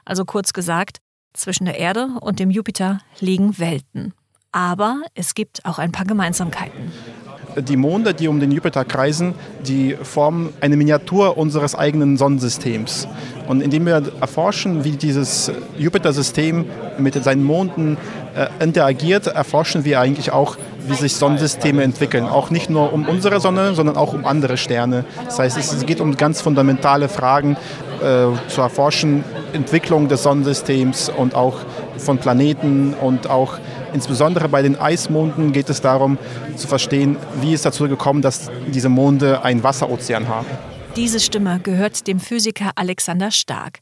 Also 0.05 0.23
kurz 0.23 0.53
gesagt, 0.53 0.99
zwischen 1.33 1.65
der 1.65 1.79
Erde 1.79 2.09
und 2.21 2.39
dem 2.39 2.51
Jupiter 2.51 2.99
liegen 3.19 3.57
Welten. 3.57 4.13
Aber 4.51 5.01
es 5.15 5.33
gibt 5.33 5.65
auch 5.65 5.79
ein 5.79 5.91
paar 5.91 6.05
Gemeinsamkeiten. 6.05 6.91
Die 7.57 7.75
Monde, 7.75 8.13
die 8.13 8.27
um 8.27 8.39
den 8.39 8.51
Jupiter 8.51 8.85
kreisen, 8.85 9.33
die 9.65 9.95
formen 9.95 10.53
eine 10.61 10.77
Miniatur 10.77 11.37
unseres 11.37 11.73
eigenen 11.73 12.17
Sonnensystems. 12.17 13.07
Und 13.47 13.61
indem 13.61 13.87
wir 13.87 14.03
erforschen, 14.21 14.83
wie 14.83 14.91
dieses 14.91 15.51
Jupiter-System 15.79 16.65
mit 16.99 17.21
seinen 17.23 17.43
Monden 17.43 17.97
äh, 18.35 18.47
interagiert, 18.63 19.25
erforschen 19.25 19.85
wir 19.85 19.99
eigentlich 19.99 20.31
auch, 20.31 20.57
wie 20.89 20.95
sich 20.95 21.15
Sonnensysteme 21.15 21.83
entwickeln. 21.83 22.25
Auch 22.25 22.49
nicht 22.49 22.69
nur 22.69 22.91
um 22.93 23.07
unsere 23.07 23.39
Sonne, 23.39 23.73
sondern 23.75 23.97
auch 23.97 24.13
um 24.13 24.25
andere 24.25 24.57
Sterne. 24.57 25.05
Das 25.25 25.39
heißt, 25.39 25.57
es 25.57 25.85
geht 25.85 26.01
um 26.01 26.17
ganz 26.17 26.41
fundamentale 26.41 27.09
Fragen 27.09 27.57
äh, 28.01 28.27
zu 28.47 28.61
erforschen, 28.61 29.23
Entwicklung 29.53 30.07
des 30.07 30.23
Sonnensystems 30.23 31.09
und 31.09 31.35
auch 31.35 31.57
von 31.97 32.17
Planeten 32.17 32.93
und 32.93 33.29
auch 33.29 33.57
insbesondere 33.93 34.49
bei 34.49 34.61
den 34.61 34.79
Eismonden 34.79 35.51
geht 35.51 35.69
es 35.69 35.81
darum 35.81 36.17
zu 36.55 36.67
verstehen, 36.67 37.17
wie 37.41 37.53
es 37.53 37.61
dazu 37.61 37.87
gekommen, 37.87 38.21
dass 38.21 38.49
diese 38.67 38.89
Monde 38.89 39.43
einen 39.43 39.63
Wasserozean 39.63 40.27
haben. 40.27 40.47
Diese 40.95 41.19
Stimme 41.19 41.59
gehört 41.61 42.07
dem 42.07 42.19
Physiker 42.19 42.71
Alexander 42.75 43.31
Stark. 43.31 43.79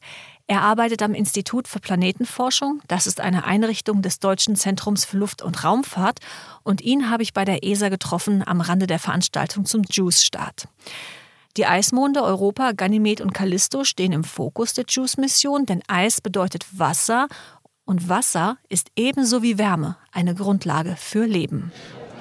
Er 0.50 0.62
arbeitet 0.62 1.02
am 1.02 1.12
Institut 1.12 1.68
für 1.68 1.78
Planetenforschung. 1.78 2.80
Das 2.88 3.06
ist 3.06 3.20
eine 3.20 3.44
Einrichtung 3.44 4.00
des 4.00 4.18
Deutschen 4.18 4.56
Zentrums 4.56 5.04
für 5.04 5.18
Luft- 5.18 5.42
und 5.42 5.62
Raumfahrt. 5.62 6.20
Und 6.62 6.80
ihn 6.80 7.10
habe 7.10 7.22
ich 7.22 7.34
bei 7.34 7.44
der 7.44 7.64
ESA 7.64 7.90
getroffen 7.90 8.42
am 8.46 8.62
Rande 8.62 8.86
der 8.86 8.98
Veranstaltung 8.98 9.66
zum 9.66 9.82
JUICE-Start. 9.82 10.66
Die 11.58 11.66
Eismonde 11.66 12.22
Europa, 12.22 12.72
Ganymed 12.72 13.20
und 13.20 13.34
Callisto 13.34 13.84
stehen 13.84 14.12
im 14.12 14.24
Fokus 14.24 14.72
der 14.72 14.86
JUICE-Mission, 14.88 15.66
denn 15.66 15.82
Eis 15.86 16.22
bedeutet 16.22 16.66
Wasser 16.78 17.28
und 17.84 18.08
Wasser 18.08 18.56
ist 18.70 18.88
ebenso 18.96 19.42
wie 19.42 19.58
Wärme 19.58 19.98
eine 20.12 20.34
Grundlage 20.34 20.96
für 20.96 21.26
Leben. 21.26 21.72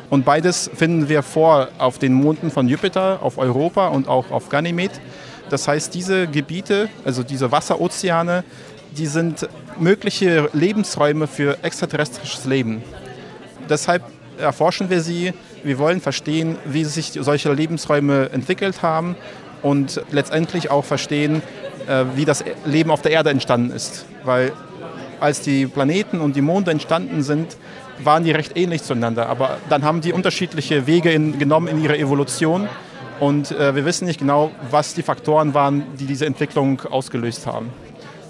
Und 0.10 0.26
beides 0.26 0.70
finden 0.74 1.08
wir 1.08 1.24
vor 1.24 1.70
auf 1.78 1.98
den 1.98 2.14
Monden 2.14 2.52
von 2.52 2.68
Jupiter, 2.68 3.20
auf 3.22 3.38
Europa 3.38 3.88
und 3.88 4.10
auch 4.10 4.32
auf 4.32 4.50
Ganymed. 4.50 4.92
Das 5.50 5.68
heißt, 5.68 5.94
diese 5.94 6.28
Gebiete, 6.28 6.90
also 7.06 7.24
diese 7.24 7.52
Wasserozeane, 7.52 8.44
die 8.98 9.08
sind 9.08 9.48
mögliche 9.80 10.50
Lebensräume 10.54 11.28
für 11.28 11.58
extraterrestrisches 11.64 12.46
Leben. 12.46 12.84
Deshalb 13.70 14.04
erforschen 14.38 14.90
wir 14.90 15.02
sie, 15.02 15.34
wir 15.64 15.80
wollen 15.80 16.02
verstehen, 16.02 16.58
wie 16.66 16.84
sich 16.84 17.12
solche 17.20 17.52
Lebensräume 17.52 18.30
entwickelt 18.32 18.82
haben 18.82 19.16
und 19.62 20.02
letztendlich 20.12 20.70
auch 20.70 20.86
verstehen, 20.86 21.42
äh, 21.88 22.06
wie 22.16 22.26
das 22.26 22.44
Leben 22.66 22.92
auf 22.92 23.02
der 23.02 23.12
Erde 23.12 23.30
entstanden 23.30 23.72
ist. 23.72 24.06
Weil 24.24 24.52
als 25.20 25.42
die 25.42 25.66
Planeten 25.66 26.22
und 26.22 26.36
die 26.36 26.42
Monde 26.42 26.72
entstanden 26.72 27.24
sind, 27.24 27.58
waren 28.04 28.24
die 28.24 28.32
recht 28.32 28.58
ähnlich 28.58 28.84
zueinander. 28.84 29.28
Aber 29.28 29.58
dann 29.70 29.84
haben 29.84 30.02
die 30.02 30.14
unterschiedliche 30.14 30.86
Wege 30.86 31.12
in, 31.12 31.40
genommen 31.40 31.68
in 31.68 31.84
ihrer 31.84 31.98
Evolution. 31.98 32.70
Und 33.20 33.52
äh, 33.52 33.76
wir 33.76 33.86
wissen 33.86 34.06
nicht 34.06 34.20
genau, 34.20 34.52
was 34.70 34.94
die 34.94 35.04
Faktoren 35.04 35.54
waren, 35.54 35.84
die 35.98 36.06
diese 36.06 36.26
Entwicklung 36.26 36.82
ausgelöst 36.82 37.48
haben. 37.48 37.72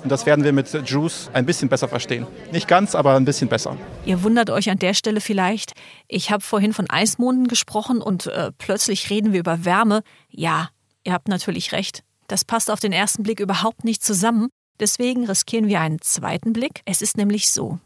Und 0.03 0.09
das 0.09 0.25
werden 0.25 0.45
wir 0.45 0.53
mit 0.53 0.71
Juice 0.89 1.29
ein 1.33 1.45
bisschen 1.45 1.67
besser 1.67 1.89
verstehen. 1.89 2.25
Nicht 2.53 2.67
ganz, 2.67 2.95
aber 2.95 3.15
ein 3.15 3.25
bisschen 3.25 3.49
besser. 3.49 3.75
Ihr 4.05 4.23
wundert 4.23 4.49
euch 4.49 4.69
an 4.69 4.79
der 4.79 4.93
Stelle 4.93 5.19
vielleicht, 5.19 5.73
ich 6.07 6.31
habe 6.31 6.41
vorhin 6.43 6.71
von 6.71 6.89
Eismonden 6.89 7.47
gesprochen 7.47 8.01
und 8.01 8.27
äh, 8.27 8.51
plötzlich 8.57 9.09
reden 9.09 9.33
wir 9.33 9.41
über 9.41 9.65
Wärme. 9.65 10.03
Ja, 10.29 10.69
ihr 11.03 11.13
habt 11.13 11.27
natürlich 11.27 11.73
recht. 11.73 12.03
Das 12.27 12.45
passt 12.45 12.71
auf 12.71 12.79
den 12.79 12.93
ersten 12.93 13.23
Blick 13.23 13.39
überhaupt 13.39 13.83
nicht 13.83 14.03
zusammen. 14.03 14.47
Deswegen 14.79 15.25
riskieren 15.25 15.67
wir 15.67 15.81
einen 15.81 15.99
zweiten 16.01 16.53
Blick. 16.53 16.81
Es 16.85 17.01
ist 17.01 17.17
nämlich 17.17 17.49
so. 17.49 17.79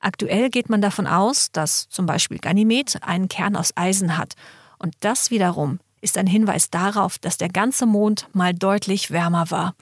Aktuell 0.00 0.50
geht 0.50 0.68
man 0.68 0.82
davon 0.82 1.06
aus, 1.06 1.50
dass 1.52 1.88
zum 1.88 2.04
Beispiel 2.06 2.38
Ganymed 2.38 3.02
einen 3.02 3.28
Kern 3.28 3.56
aus 3.56 3.72
Eisen 3.74 4.18
hat. 4.18 4.34
Und 4.78 4.94
das 5.00 5.30
wiederum 5.30 5.80
ist 6.00 6.18
ein 6.18 6.26
Hinweis 6.26 6.70
darauf, 6.70 7.18
dass 7.18 7.36
der 7.36 7.48
ganze 7.48 7.86
Mond 7.86 8.28
mal 8.32 8.54
deutlich 8.54 9.10
wärmer 9.10 9.50
war 9.50 9.74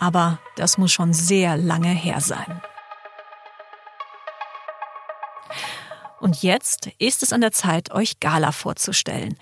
aber 0.00 0.40
das 0.56 0.78
muss 0.78 0.92
schon 0.92 1.12
sehr 1.12 1.58
lange 1.58 1.90
her 1.90 2.22
sein. 2.22 2.62
Und 6.20 6.42
jetzt 6.42 6.88
ist 6.98 7.22
es 7.22 7.34
an 7.34 7.42
der 7.42 7.52
Zeit, 7.52 7.90
euch 7.92 8.18
Gala 8.18 8.52
vorzustellen. 8.52 9.36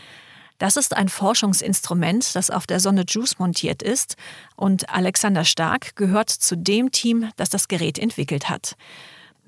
Das 0.59 0.77
ist 0.77 0.97
ein 0.97 1.09
Forschungsinstrument, 1.09 2.35
das 2.35 2.51
auf 2.51 2.66
der 2.66 2.81
Sonne 2.81 3.05
JUICE 3.07 3.38
montiert 3.38 3.85
ist 3.85 4.16
und 4.57 4.88
Alexander 4.90 5.44
Stark 5.44 5.94
gehört 5.94 6.31
zu 6.31 6.57
dem 6.57 6.90
Team, 6.90 7.31
das 7.37 7.51
das 7.51 7.68
Gerät 7.68 7.97
entwickelt 7.97 8.49
hat. 8.49 8.75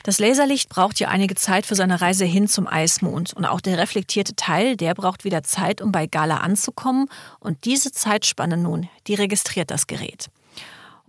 Das 0.03 0.19
Laserlicht 0.19 0.69
braucht 0.69 0.99
ja 0.99 1.09
einige 1.09 1.35
Zeit 1.35 1.65
für 1.65 1.75
seine 1.75 1.99
Reise 1.99 2.25
hin 2.25 2.47
zum 2.47 2.67
Eismond 2.67 3.33
und 3.33 3.45
auch 3.45 3.59
der 3.59 3.77
reflektierte 3.77 4.35
Teil, 4.35 4.77
der 4.77 4.93
braucht 4.93 5.25
wieder 5.25 5.43
Zeit, 5.43 5.81
um 5.81 5.91
bei 5.91 6.07
Gala 6.07 6.38
anzukommen 6.38 7.09
und 7.39 7.65
diese 7.65 7.91
Zeitspanne 7.91 8.55
nun, 8.55 8.89
die 9.07 9.15
registriert 9.15 9.69
das 9.71 9.88
Gerät. 9.88 10.29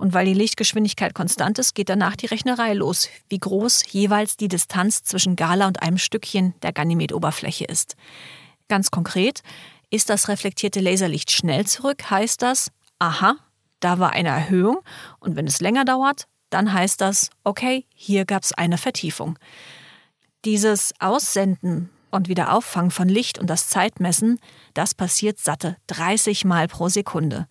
Und 0.00 0.14
weil 0.14 0.24
die 0.24 0.32
Lichtgeschwindigkeit 0.32 1.12
konstant 1.12 1.58
ist, 1.58 1.74
geht 1.74 1.90
danach 1.90 2.16
die 2.16 2.24
Rechnerei 2.24 2.72
los, 2.72 3.10
wie 3.28 3.38
groß 3.38 3.82
jeweils 3.92 4.38
die 4.38 4.48
Distanz 4.48 5.02
zwischen 5.02 5.36
Gala 5.36 5.66
und 5.66 5.82
einem 5.82 5.98
Stückchen 5.98 6.54
der 6.62 6.72
Ganymed-Oberfläche 6.72 7.66
ist. 7.66 7.96
Ganz 8.68 8.90
konkret, 8.90 9.42
ist 9.90 10.08
das 10.08 10.28
reflektierte 10.28 10.80
Laserlicht 10.80 11.30
schnell 11.30 11.66
zurück, 11.66 12.08
heißt 12.08 12.40
das, 12.40 12.70
aha, 12.98 13.36
da 13.80 13.98
war 13.98 14.12
eine 14.12 14.30
Erhöhung 14.30 14.78
und 15.18 15.36
wenn 15.36 15.46
es 15.46 15.60
länger 15.60 15.84
dauert, 15.84 16.28
dann 16.48 16.72
heißt 16.72 17.02
das, 17.02 17.28
okay, 17.44 17.84
hier 17.94 18.24
gab 18.24 18.42
es 18.44 18.54
eine 18.54 18.78
Vertiefung. 18.78 19.38
Dieses 20.46 20.94
Aussenden 20.98 21.90
und 22.10 22.28
wieder 22.28 22.52
Auffangen 22.52 22.90
von 22.90 23.08
Licht 23.08 23.38
und 23.38 23.48
das 23.48 23.68
Zeitmessen, 23.68 24.38
das 24.74 24.94
passiert 24.94 25.38
satte 25.38 25.76
30 25.88 26.44
Mal 26.44 26.68
pro 26.68 26.88
Sekunde. 26.88 27.46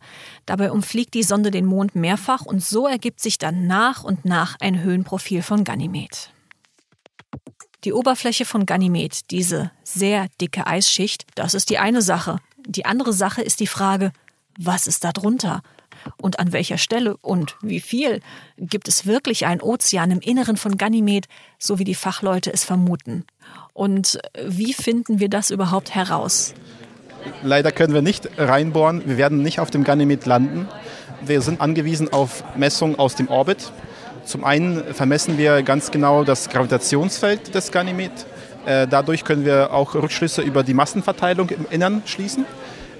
Dabei 0.45 0.71
umfliegt 0.71 1.13
die 1.13 1.23
Sonde 1.23 1.51
den 1.51 1.65
Mond 1.65 1.95
mehrfach 1.95 2.45
und 2.45 2.63
so 2.63 2.87
ergibt 2.87 3.19
sich 3.19 3.37
dann 3.37 3.67
nach 3.67 4.03
und 4.03 4.25
nach 4.25 4.55
ein 4.59 4.81
Höhenprofil 4.81 5.41
von 5.41 5.63
Ganymed. 5.63 6.31
Die 7.85 7.93
Oberfläche 7.93 8.43
von 8.43 8.65
Ganymed, 8.65 9.31
diese 9.31 9.71
sehr 9.83 10.27
dicke 10.41 10.67
Eisschicht, 10.67 11.25
das 11.35 11.53
ist 11.53 11.69
die 11.69 11.77
eine 11.77 12.01
Sache. 12.01 12.39
Die 12.65 12.85
andere 12.85 13.13
Sache 13.13 13.41
ist 13.41 13.61
die 13.61 13.67
Frage, 13.67 14.11
was 14.57 14.87
ist 14.87 15.05
da 15.05 15.13
drunter? 15.13 15.61
Und 16.17 16.39
an 16.39 16.53
welcher 16.53 16.77
Stelle 16.77 17.17
und 17.17 17.55
wie 17.61 17.79
viel? 17.79 18.21
Gibt 18.57 18.87
es 18.87 19.05
wirklich 19.05 19.45
einen 19.45 19.61
Ozean 19.61 20.11
im 20.11 20.19
Inneren 20.19 20.57
von 20.57 20.77
Ganymed, 20.77 21.27
so 21.57 21.79
wie 21.79 21.83
die 21.83 21.95
Fachleute 21.95 22.51
es 22.51 22.63
vermuten? 22.63 23.25
Und 23.73 24.19
wie 24.45 24.73
finden 24.73 25.19
wir 25.19 25.29
das 25.29 25.49
überhaupt 25.49 25.95
heraus? 25.95 26.53
Leider 27.43 27.71
können 27.71 27.93
wir 27.93 28.01
nicht 28.01 28.29
reinbohren. 28.37 29.03
Wir 29.05 29.17
werden 29.17 29.41
nicht 29.41 29.59
auf 29.59 29.71
dem 29.71 29.83
Ganymed 29.83 30.25
landen. 30.25 30.67
Wir 31.21 31.41
sind 31.41 31.61
angewiesen 31.61 32.11
auf 32.11 32.43
Messungen 32.55 32.97
aus 32.97 33.15
dem 33.15 33.27
Orbit. 33.27 33.71
Zum 34.25 34.43
einen 34.43 34.93
vermessen 34.93 35.37
wir 35.37 35.63
ganz 35.63 35.91
genau 35.91 36.23
das 36.23 36.49
Gravitationsfeld 36.49 37.55
des 37.55 37.71
Ganymed. 37.71 38.11
Äh, 38.65 38.87
dadurch 38.87 39.23
können 39.23 39.45
wir 39.45 39.73
auch 39.73 39.95
Rückschlüsse 39.95 40.41
über 40.41 40.63
die 40.63 40.73
Massenverteilung 40.73 41.49
im 41.49 41.65
Innern 41.69 42.03
schließen. 42.05 42.45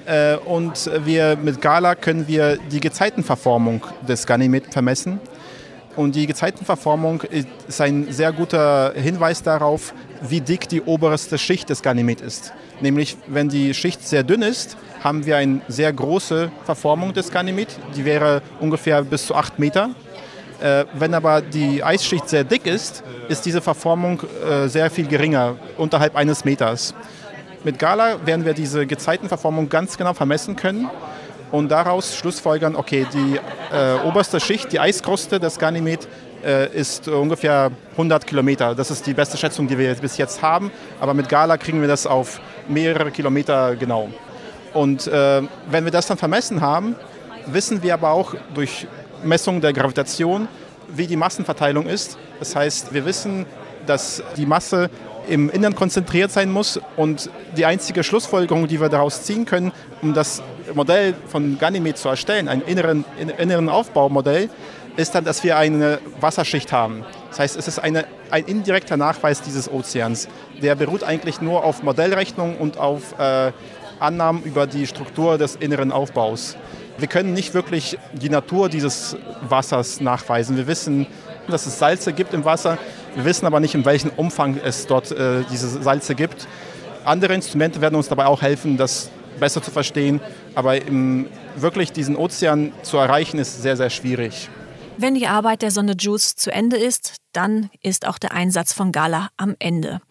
Äh, 0.10 0.38
und 0.38 0.90
wir 1.06 1.38
mit 1.38 1.62
Gala 1.62 1.94
können 1.94 2.28
wir 2.28 2.58
die 2.58 2.80
Gezeitenverformung 2.80 3.86
des 4.08 4.26
Ganymed 4.26 4.74
vermessen. 4.74 5.20
Und 5.96 6.16
die 6.16 6.26
Gezeitenverformung 6.26 7.22
ist 7.22 7.82
ein 7.82 8.12
sehr 8.12 8.32
guter 8.32 8.94
Hinweis 8.96 9.44
darauf, 9.44 9.94
wie 10.22 10.42
dick 10.42 10.68
die 10.68 10.82
oberste 10.82 11.38
Schicht 11.38 11.70
des 11.70 11.82
Ganymed 11.82 12.22
ist. 12.22 12.54
Nämlich, 12.82 13.18
wenn 13.28 13.50
die 13.50 13.74
Schicht 13.74 14.08
sehr 14.08 14.24
dünn 14.24 14.42
ist, 14.42 14.78
haben 15.04 15.26
wir 15.26 15.38
eine 15.38 15.62
sehr 15.68 15.92
große 15.94 16.52
Verformung 16.64 17.14
des 17.14 17.32
Ganymed. 17.32 17.68
Die 17.96 18.06
wäre 18.06 18.42
ungefähr 18.60 19.04
bis 19.04 19.28
zu 19.28 19.36
8 19.36 19.60
Meter. 19.60 19.92
Äh, 20.60 20.86
wenn 20.94 21.14
aber 21.14 21.42
die 21.42 21.84
Eisschicht 21.84 22.30
sehr 22.30 22.44
dick 22.44 22.66
ist, 22.66 23.04
ist 23.28 23.46
diese 23.46 23.62
Verformung 23.62 24.22
äh, 24.44 24.68
sehr 24.68 24.90
viel 24.90 25.08
geringer, 25.08 25.56
unterhalb 25.78 26.16
eines 26.16 26.46
Meters. 26.46 26.96
Mit 27.64 27.78
Gala 27.78 28.26
werden 28.26 28.46
wir 28.46 28.54
diese 28.54 28.86
Gezeitenverformung 28.86 29.68
ganz 29.68 29.98
genau 29.98 30.14
vermessen 30.14 30.56
können 30.56 30.90
und 31.52 31.70
daraus 31.70 32.16
schlussfolgern, 32.16 32.76
okay, 32.76 33.06
die 33.14 33.38
äh, 33.76 34.08
oberste 34.08 34.40
Schicht, 34.40 34.72
die 34.72 34.80
Eiskruste 34.80 35.42
des 35.42 35.60
Ganymed, 35.60 36.08
äh, 36.42 36.74
ist 36.74 37.10
ungefähr 37.10 37.72
100 37.92 38.26
Kilometer. 38.26 38.76
Das 38.76 38.92
ist 38.92 39.06
die 39.06 39.14
beste 39.14 39.36
Schätzung, 39.36 39.68
die 39.68 39.78
wir 39.78 39.94
bis 39.96 40.16
jetzt 40.16 40.42
haben. 40.42 40.72
Aber 41.02 41.14
mit 41.14 41.28
Gala 41.28 41.58
kriegen 41.58 41.82
wir 41.82 41.90
das 41.90 42.08
auf 42.08 42.40
mehrere 42.70 43.12
Kilometer 43.12 43.76
genau. 43.76 44.10
Und 44.74 45.08
äh, 45.08 45.42
wenn 45.70 45.84
wir 45.84 45.92
das 45.92 46.08
dann 46.08 46.18
vermessen 46.18 46.62
haben, 46.62 46.96
wissen 47.46 47.84
wir 47.84 47.94
aber 47.94 48.12
auch 48.12 48.36
durch 48.54 48.88
Messung 49.24 49.60
der 49.60 49.74
Gravitation, 49.74 50.48
wie 50.88 51.08
die 51.08 51.18
Massenverteilung 51.18 51.88
ist. 51.88 52.18
Das 52.40 52.56
heißt, 52.56 52.94
wir 52.94 53.06
wissen, 53.06 53.46
dass 53.86 54.24
die 54.38 54.46
Masse 54.46 54.90
im 55.30 55.50
Innern 55.50 55.76
konzentriert 55.76 56.32
sein 56.32 56.52
muss. 56.52 56.80
Und 56.98 57.30
die 57.56 57.66
einzige 57.66 58.04
Schlussfolgerung, 58.04 58.68
die 58.68 58.82
wir 58.82 58.90
daraus 58.90 59.24
ziehen 59.24 59.46
können, 59.46 59.72
um 60.02 60.14
das 60.14 60.42
Modell 60.74 61.14
von 61.28 61.58
Ganymed 61.58 61.98
zu 61.98 62.10
erstellen, 62.10 62.48
ein 62.48 62.62
inneren, 62.62 63.06
inneren 63.38 63.70
Aufbaumodell, 63.70 64.50
ist 64.98 65.16
dann, 65.16 65.24
dass 65.24 65.44
wir 65.44 65.58
eine 65.58 66.00
Wasserschicht 66.20 66.72
haben. 66.74 67.06
Das 67.30 67.40
heißt, 67.40 67.58
es 67.58 67.68
ist 67.68 67.80
eine, 67.80 68.06
ein 68.32 68.46
indirekter 68.46 68.98
Nachweis 68.98 69.42
dieses 69.42 69.72
Ozeans. 69.72 70.28
Der 70.62 70.76
beruht 70.76 71.04
eigentlich 71.04 71.42
nur 71.42 71.64
auf 71.64 71.84
Modellrechnung 71.84 72.58
und 72.58 72.78
auf 72.78 73.18
äh, 73.18 73.52
Annahmen 74.00 74.44
über 74.44 74.68
die 74.68 74.88
Struktur 74.88 75.38
des 75.38 75.56
inneren 75.56 75.92
Aufbaus. 75.92 76.58
Wir 76.98 77.08
können 77.08 77.34
nicht 77.34 77.54
wirklich 77.54 77.98
die 78.14 78.30
Natur 78.30 78.68
dieses 78.68 79.16
Wassers 79.48 80.02
nachweisen. 80.02 80.58
Wir 80.58 80.68
wissen, 80.68 81.08
dass 81.48 81.66
es 81.66 81.80
Salze 81.80 82.14
gibt 82.14 82.34
im 82.34 82.46
Wasser. 82.46 82.78
Wir 83.16 83.26
wissen 83.26 83.46
aber 83.46 83.60
nicht, 83.60 83.76
in 83.76 83.86
welchem 83.86 84.12
Umfang 84.16 84.60
es 84.64 84.88
dort 84.88 85.12
äh, 85.12 85.44
diese 85.52 85.68
Salze 85.68 86.16
gibt. 86.16 86.48
Andere 87.06 87.34
Instrumente 87.34 87.82
werden 87.82 87.96
uns 87.96 88.08
dabei 88.08 88.26
auch 88.26 88.42
helfen, 88.42 88.78
das 88.78 89.10
besser 89.40 89.64
zu 89.64 89.72
verstehen. 89.72 90.20
Aber 90.56 90.82
im, 90.82 91.28
wirklich 91.56 91.92
diesen 91.92 92.16
Ozean 92.16 92.72
zu 92.84 92.98
erreichen, 92.98 93.40
ist 93.40 93.62
sehr, 93.62 93.78
sehr 93.78 93.90
schwierig. 93.90 94.50
Wenn 94.98 95.16
die 95.16 95.28
Arbeit 95.28 95.62
der 95.62 95.72
Sonde 95.72 95.94
JUICE 95.98 96.36
zu 96.36 96.52
Ende 96.52 96.76
ist, 96.76 97.16
dann 97.32 97.70
ist 97.82 98.06
auch 98.06 98.20
der 98.20 98.34
Einsatz 98.34 98.74
von 98.74 98.92
Gala 98.92 99.30
am 99.38 99.56
Ende. 99.60 100.02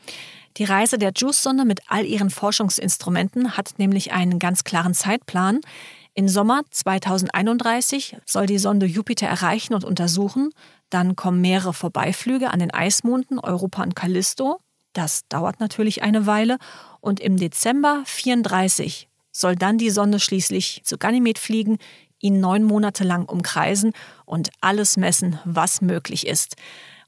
Die 0.57 0.65
Reise 0.65 0.99
der 0.99 1.13
JUICE-Sonde 1.15 1.65
mit 1.65 1.83
all 1.89 2.05
ihren 2.05 2.31
Forschungsinstrumenten 2.31 3.57
hat 3.57 3.75
nämlich 3.77 4.13
einen 4.13 4.39
ganz 4.39 4.65
klaren 4.65 4.95
Zeitplan. 4.95 5.61
Im 6.15 6.27
Sommer 6.27 6.63
2031 6.71 8.17
soll 8.27 8.47
die 8.47 8.59
Sonde 8.59 8.87
Jupiter 8.87 9.29
erreichen 9.29 9.75
und 9.75 9.85
untersuchen. 9.85 10.51
Dann 10.91 11.17
kommen 11.17 11.41
mehrere 11.41 11.75
Vorbeiflüge 11.75 12.51
an 12.51 12.61
den 12.61 12.71
Eismonden 12.71 13.39
Europa 13.39 13.83
und 13.83 13.95
Callisto. 13.95 14.59
Das 14.93 15.27
dauert 15.29 15.61
natürlich 15.61 16.03
eine 16.03 16.27
Weile. 16.27 16.59
Und 17.01 17.21
im 17.21 17.37
Dezember 17.37 18.03
34 18.07 19.09
soll 19.33 19.55
dann 19.55 19.79
die 19.79 19.91
Sonde 19.91 20.21
schließlich 20.21 20.83
zu 20.85 20.99
Ganymed 20.99 21.39
fliegen, 21.39 21.79
ihn 22.21 22.41
neun 22.41 22.65
Monate 22.65 23.05
lang 23.05 23.27
umkreisen 23.27 23.93
und 24.25 24.51
alles 24.61 24.97
messen, 24.97 25.39
was 25.45 25.81
möglich 25.81 26.27
ist. 26.27 26.57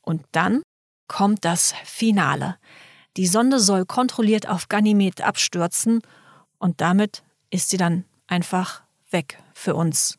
Und 0.03 0.23
dann 0.33 0.63
kommt 1.09 1.45
das 1.45 1.75
Finale. 1.85 2.57
Die 3.17 3.27
Sonde 3.27 3.59
soll 3.59 3.85
kontrolliert 3.87 4.49
auf 4.49 4.69
Ganymed 4.69 5.23
abstürzen 5.23 6.03
und 6.59 6.81
damit 6.81 7.25
ist 7.51 7.71
sie 7.71 7.77
dann 7.77 8.05
einfach 8.29 8.83
weg 9.11 9.39
für 9.53 9.75
uns. 9.75 10.19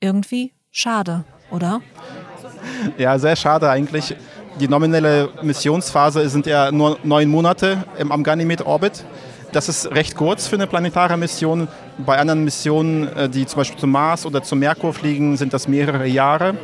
Irgendwie 0.00 0.52
schade, 0.70 1.24
oder? 1.50 1.80
Ja, 2.98 3.18
sehr 3.18 3.36
schade 3.36 3.68
eigentlich. 3.68 4.14
Die 4.60 4.68
nominelle 4.68 5.30
Missionsphase 5.42 6.28
sind 6.28 6.46
ja 6.46 6.70
nur 6.70 6.98
neun 7.02 7.28
Monate 7.28 7.84
am 8.08 8.22
Ganymed-Orbit. 8.22 9.04
Das 9.52 9.68
ist 9.68 9.90
recht 9.90 10.16
kurz 10.16 10.46
für 10.46 10.56
eine 10.56 10.66
planetare 10.66 11.16
Mission. 11.18 11.68
Bei 11.98 12.18
anderen 12.18 12.44
Missionen, 12.44 13.06
äh, 13.08 13.28
die 13.28 13.44
zum 13.44 13.58
Beispiel 13.58 13.78
zum 13.78 13.90
Mars 13.90 14.24
oder 14.24 14.42
zum 14.42 14.58
Merkur 14.58 14.94
fliegen, 14.94 15.36
sind 15.36 15.52
das 15.52 15.68
mehrere 15.68 16.06
Jahre. 16.06 16.54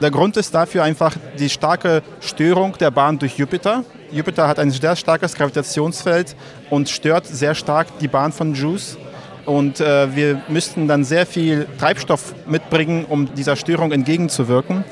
Der 0.00 0.10
Grund 0.10 0.36
ist 0.36 0.52
dafür 0.52 0.82
einfach 0.82 1.14
die 1.38 1.48
starke 1.48 2.02
Störung 2.20 2.76
der 2.78 2.90
Bahn 2.90 3.18
durch 3.20 3.38
Jupiter. 3.38 3.84
Jupiter 4.10 4.48
hat 4.48 4.58
ein 4.58 4.72
sehr 4.72 4.96
starkes 4.96 5.34
Gravitationsfeld 5.34 6.34
und 6.70 6.88
stört 6.88 7.26
sehr 7.26 7.54
stark 7.54 7.86
die 8.00 8.08
Bahn 8.08 8.32
von 8.32 8.54
JUICE. 8.54 8.98
Und 9.46 9.80
äh, 9.80 10.14
wir 10.16 10.42
müssten 10.48 10.88
dann 10.88 11.04
sehr 11.04 11.26
viel 11.26 11.66
Treibstoff 11.78 12.34
mitbringen, 12.46 13.04
um 13.08 13.32
dieser 13.34 13.54
Störung 13.56 13.92
entgegenzuwirken. 13.92 14.84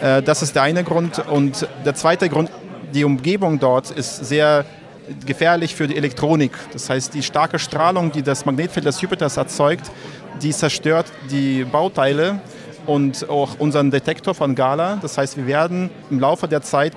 Äh, 0.00 0.22
das 0.22 0.42
ist 0.42 0.54
der 0.54 0.62
eine 0.62 0.84
Grund. 0.84 1.18
Und 1.28 1.66
der 1.84 1.94
zweite 1.94 2.28
Grund, 2.28 2.50
die 2.94 3.04
Umgebung 3.04 3.58
dort 3.58 3.90
ist 3.90 4.24
sehr 4.24 4.64
gefährlich 5.24 5.74
für 5.74 5.86
die 5.86 5.96
Elektronik. 5.96 6.52
Das 6.72 6.90
heißt, 6.90 7.14
die 7.14 7.22
starke 7.22 7.58
Strahlung, 7.58 8.10
die 8.12 8.22
das 8.22 8.44
Magnetfeld 8.44 8.86
des 8.86 9.00
Jupiters 9.00 9.36
erzeugt, 9.36 9.90
die 10.42 10.50
zerstört 10.50 11.06
die 11.30 11.64
Bauteile 11.64 12.40
und 12.86 13.28
auch 13.28 13.58
unseren 13.58 13.90
Detektor 13.90 14.34
von 14.34 14.54
Gala. 14.54 14.98
Das 15.00 15.18
heißt, 15.18 15.36
wir 15.36 15.46
werden 15.46 15.90
im 16.10 16.20
Laufe 16.20 16.48
der 16.48 16.62
Zeit 16.62 16.92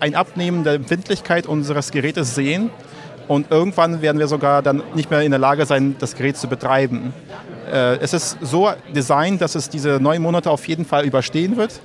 ein 0.00 0.14
Abnehmen 0.14 0.64
der 0.64 0.74
Empfindlichkeit 0.74 1.46
unseres 1.46 1.90
Gerätes 1.90 2.34
sehen 2.34 2.70
und 3.28 3.50
irgendwann 3.50 4.02
werden 4.02 4.18
wir 4.18 4.28
sogar 4.28 4.62
dann 4.62 4.82
nicht 4.94 5.10
mehr 5.10 5.22
in 5.22 5.30
der 5.30 5.40
Lage 5.40 5.66
sein, 5.66 5.96
das 5.98 6.14
Gerät 6.14 6.36
zu 6.36 6.48
betreiben. 6.48 7.12
Äh, 7.72 7.96
es 7.96 8.12
ist 8.12 8.38
so 8.40 8.70
designt, 8.94 9.40
dass 9.40 9.54
es 9.54 9.68
diese 9.68 9.98
neun 10.00 10.22
Monate 10.22 10.50
auf 10.50 10.66
jeden 10.68 10.84
Fall 10.84 11.04
überstehen 11.04 11.56
wird. 11.56 11.80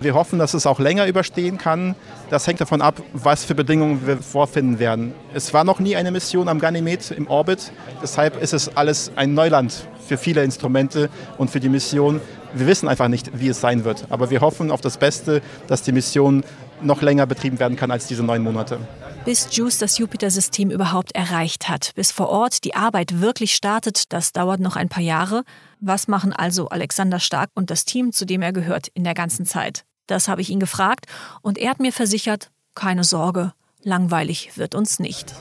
Wir 0.00 0.14
hoffen, 0.14 0.38
dass 0.38 0.54
es 0.54 0.66
auch 0.66 0.78
länger 0.78 1.06
überstehen 1.06 1.58
kann. 1.58 1.94
Das 2.30 2.46
hängt 2.46 2.60
davon 2.60 2.82
ab, 2.82 3.02
was 3.12 3.44
für 3.44 3.54
Bedingungen 3.54 4.06
wir 4.06 4.18
vorfinden 4.18 4.78
werden. 4.78 5.14
Es 5.32 5.54
war 5.54 5.64
noch 5.64 5.78
nie 5.78 5.96
eine 5.96 6.10
Mission 6.10 6.48
am 6.48 6.58
Ganymed 6.58 7.10
im 7.10 7.26
Orbit, 7.28 7.72
deshalb 8.02 8.40
ist 8.42 8.52
es 8.52 8.76
alles 8.76 9.12
ein 9.16 9.34
Neuland 9.34 9.86
für 10.06 10.18
viele 10.18 10.44
Instrumente 10.44 11.08
und 11.38 11.50
für 11.50 11.60
die 11.60 11.68
Mission. 11.68 12.20
Wir 12.52 12.66
wissen 12.66 12.88
einfach 12.88 13.08
nicht, 13.08 13.38
wie 13.38 13.48
es 13.48 13.60
sein 13.60 13.84
wird, 13.84 14.04
aber 14.10 14.30
wir 14.30 14.40
hoffen 14.40 14.70
auf 14.70 14.80
das 14.80 14.98
Beste, 14.98 15.40
dass 15.66 15.82
die 15.82 15.92
Mission 15.92 16.44
noch 16.82 17.02
länger 17.02 17.26
betrieben 17.26 17.58
werden 17.58 17.76
kann 17.76 17.90
als 17.90 18.06
diese 18.06 18.22
neun 18.22 18.42
Monate. 18.42 18.78
Bis 19.24 19.48
JUICE 19.56 19.78
das 19.78 19.96
Jupiter-System 19.96 20.70
überhaupt 20.70 21.14
erreicht 21.14 21.66
hat, 21.66 21.92
bis 21.94 22.12
vor 22.12 22.28
Ort 22.28 22.62
die 22.62 22.74
Arbeit 22.74 23.22
wirklich 23.22 23.54
startet, 23.54 24.12
das 24.12 24.32
dauert 24.32 24.60
noch 24.60 24.76
ein 24.76 24.90
paar 24.90 25.02
Jahre. 25.02 25.44
Was 25.80 26.08
machen 26.08 26.34
also 26.34 26.68
Alexander 26.68 27.18
Stark 27.18 27.48
und 27.54 27.70
das 27.70 27.86
Team, 27.86 28.12
zu 28.12 28.26
dem 28.26 28.42
er 28.42 28.52
gehört, 28.52 28.88
in 28.88 29.02
der 29.02 29.14
ganzen 29.14 29.46
Zeit? 29.46 29.86
Das 30.06 30.28
habe 30.28 30.42
ich 30.42 30.50
ihn 30.50 30.60
gefragt 30.60 31.06
und 31.40 31.56
er 31.56 31.70
hat 31.70 31.80
mir 31.80 31.90
versichert, 31.90 32.50
keine 32.74 33.02
Sorge, 33.02 33.54
langweilig 33.82 34.58
wird 34.58 34.74
uns 34.74 34.98
nicht. 34.98 35.32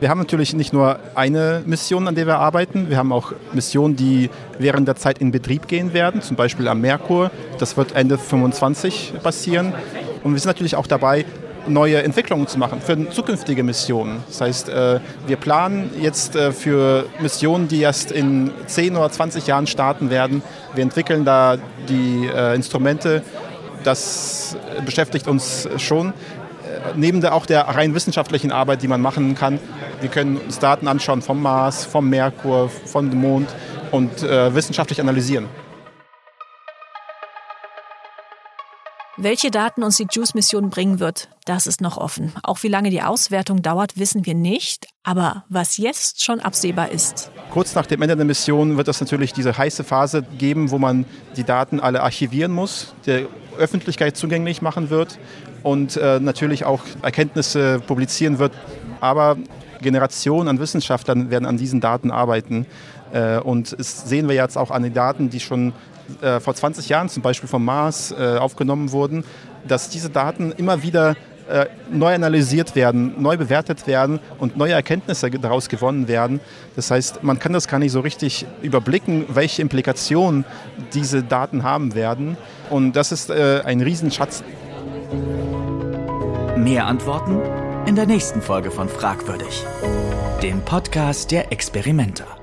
Wir 0.00 0.08
haben 0.08 0.18
natürlich 0.20 0.54
nicht 0.54 0.72
nur 0.72 0.98
eine 1.14 1.62
Mission, 1.66 2.08
an 2.08 2.14
der 2.14 2.26
wir 2.26 2.38
arbeiten. 2.38 2.88
Wir 2.88 2.96
haben 2.96 3.12
auch 3.12 3.34
Missionen, 3.52 3.94
die 3.94 4.30
während 4.58 4.88
der 4.88 4.96
Zeit 4.96 5.18
in 5.18 5.32
Betrieb 5.32 5.68
gehen 5.68 5.92
werden, 5.92 6.22
zum 6.22 6.36
Beispiel 6.36 6.66
am 6.66 6.80
Merkur. 6.80 7.30
Das 7.58 7.76
wird 7.76 7.92
Ende 7.92 8.16
25 8.16 9.12
passieren. 9.22 9.74
Und 10.24 10.32
wir 10.32 10.40
sind 10.40 10.48
natürlich 10.48 10.76
auch 10.76 10.86
dabei, 10.86 11.26
neue 11.68 12.02
Entwicklungen 12.02 12.46
zu 12.46 12.58
machen 12.58 12.80
für 12.80 13.10
zukünftige 13.10 13.62
Missionen. 13.62 14.22
Das 14.28 14.40
heißt, 14.40 14.68
äh, 14.68 15.00
wir 15.26 15.36
planen 15.36 15.90
jetzt 16.00 16.36
äh, 16.36 16.52
für 16.52 17.06
Missionen, 17.20 17.68
die 17.68 17.80
erst 17.80 18.10
in 18.10 18.50
10 18.66 18.96
oder 18.96 19.10
20 19.10 19.46
Jahren 19.46 19.66
starten 19.66 20.10
werden. 20.10 20.42
Wir 20.74 20.82
entwickeln 20.82 21.24
da 21.24 21.56
die 21.88 22.26
äh, 22.26 22.54
Instrumente. 22.54 23.22
Das 23.84 24.56
beschäftigt 24.84 25.28
uns 25.28 25.68
schon. 25.78 26.12
Neben 26.96 27.20
der, 27.20 27.34
auch 27.34 27.46
der 27.46 27.62
rein 27.62 27.94
wissenschaftlichen 27.94 28.50
Arbeit, 28.50 28.82
die 28.82 28.88
man 28.88 29.00
machen 29.00 29.34
kann. 29.34 29.58
Wir 30.00 30.10
können 30.10 30.36
uns 30.36 30.58
Daten 30.58 30.88
anschauen 30.88 31.22
vom 31.22 31.40
Mars, 31.40 31.84
vom 31.84 32.08
Merkur, 32.10 32.68
vom 32.68 33.08
Mond 33.08 33.48
und 33.90 34.22
wissenschaftlich 34.22 35.00
analysieren. 35.00 35.46
Welche 39.20 39.50
Daten 39.50 39.82
uns 39.82 39.96
die 39.96 40.06
JUICE-Mission 40.08 40.70
bringen 40.70 41.00
wird, 41.00 41.28
das 41.44 41.66
ist 41.66 41.80
noch 41.80 41.96
offen. 41.96 42.32
Auch 42.44 42.62
wie 42.62 42.68
lange 42.68 42.90
die 42.90 43.02
Auswertung 43.02 43.62
dauert, 43.62 43.98
wissen 43.98 44.24
wir 44.26 44.34
nicht. 44.36 44.86
Aber 45.02 45.44
was 45.48 45.76
jetzt 45.76 46.24
schon 46.24 46.38
absehbar 46.38 46.92
ist. 46.92 47.32
Kurz 47.50 47.74
nach 47.74 47.86
dem 47.86 48.00
Ende 48.00 48.14
der 48.14 48.24
Mission 48.24 48.76
wird 48.76 48.86
es 48.86 49.00
natürlich 49.00 49.32
diese 49.32 49.58
heiße 49.58 49.82
Phase 49.82 50.22
geben, 50.22 50.70
wo 50.70 50.78
man 50.78 51.04
die 51.36 51.42
Daten 51.42 51.80
alle 51.80 52.04
archivieren 52.04 52.52
muss, 52.52 52.94
der 53.06 53.26
Öffentlichkeit 53.58 54.16
zugänglich 54.16 54.62
machen 54.62 54.88
wird 54.88 55.18
und 55.64 55.96
äh, 55.96 56.20
natürlich 56.20 56.64
auch 56.64 56.82
Erkenntnisse 57.02 57.80
publizieren 57.80 58.38
wird. 58.38 58.52
Aber 59.00 59.36
Generationen 59.82 60.46
an 60.46 60.60
Wissenschaftlern 60.60 61.28
werden 61.28 61.44
an 61.44 61.56
diesen 61.56 61.80
Daten 61.80 62.12
arbeiten. 62.12 62.66
Äh, 63.12 63.38
und 63.38 63.76
das 63.76 64.08
sehen 64.08 64.28
wir 64.28 64.36
jetzt 64.36 64.56
auch 64.56 64.70
an 64.70 64.84
den 64.84 64.94
Daten, 64.94 65.28
die 65.28 65.40
schon 65.40 65.72
äh, 66.22 66.40
vor 66.40 66.54
20 66.54 66.88
Jahren 66.88 67.08
zum 67.08 67.22
Beispiel 67.22 67.48
vom 67.48 67.64
Mars 67.64 68.12
äh, 68.12 68.36
aufgenommen 68.36 68.92
wurden, 68.92 69.24
dass 69.66 69.88
diese 69.88 70.10
Daten 70.10 70.52
immer 70.52 70.82
wieder 70.82 71.16
äh, 71.48 71.66
neu 71.90 72.14
analysiert 72.14 72.76
werden, 72.76 73.14
neu 73.22 73.38
bewertet 73.38 73.86
werden 73.86 74.20
und 74.38 74.56
neue 74.58 74.72
Erkenntnisse 74.72 75.30
daraus 75.30 75.68
gewonnen 75.70 76.06
werden. 76.06 76.40
Das 76.76 76.90
heißt, 76.90 77.22
man 77.22 77.38
kann 77.38 77.54
das 77.54 77.68
gar 77.68 77.78
nicht 77.78 77.92
so 77.92 78.00
richtig 78.00 78.46
überblicken, 78.60 79.24
welche 79.28 79.62
Implikationen 79.62 80.44
diese 80.92 81.22
Daten 81.22 81.62
haben 81.62 81.94
werden. 81.94 82.36
Und 82.68 82.92
das 82.92 83.12
ist 83.12 83.30
äh, 83.30 83.62
ein 83.64 83.80
Riesenschatz. 83.80 84.42
Mehr 86.56 86.86
Antworten 86.86 87.40
in 87.86 87.96
der 87.96 88.06
nächsten 88.06 88.42
Folge 88.42 88.70
von 88.70 88.88
Fragwürdig, 88.88 89.64
dem 90.42 90.60
Podcast 90.60 91.30
der 91.30 91.50
Experimenter. 91.50 92.37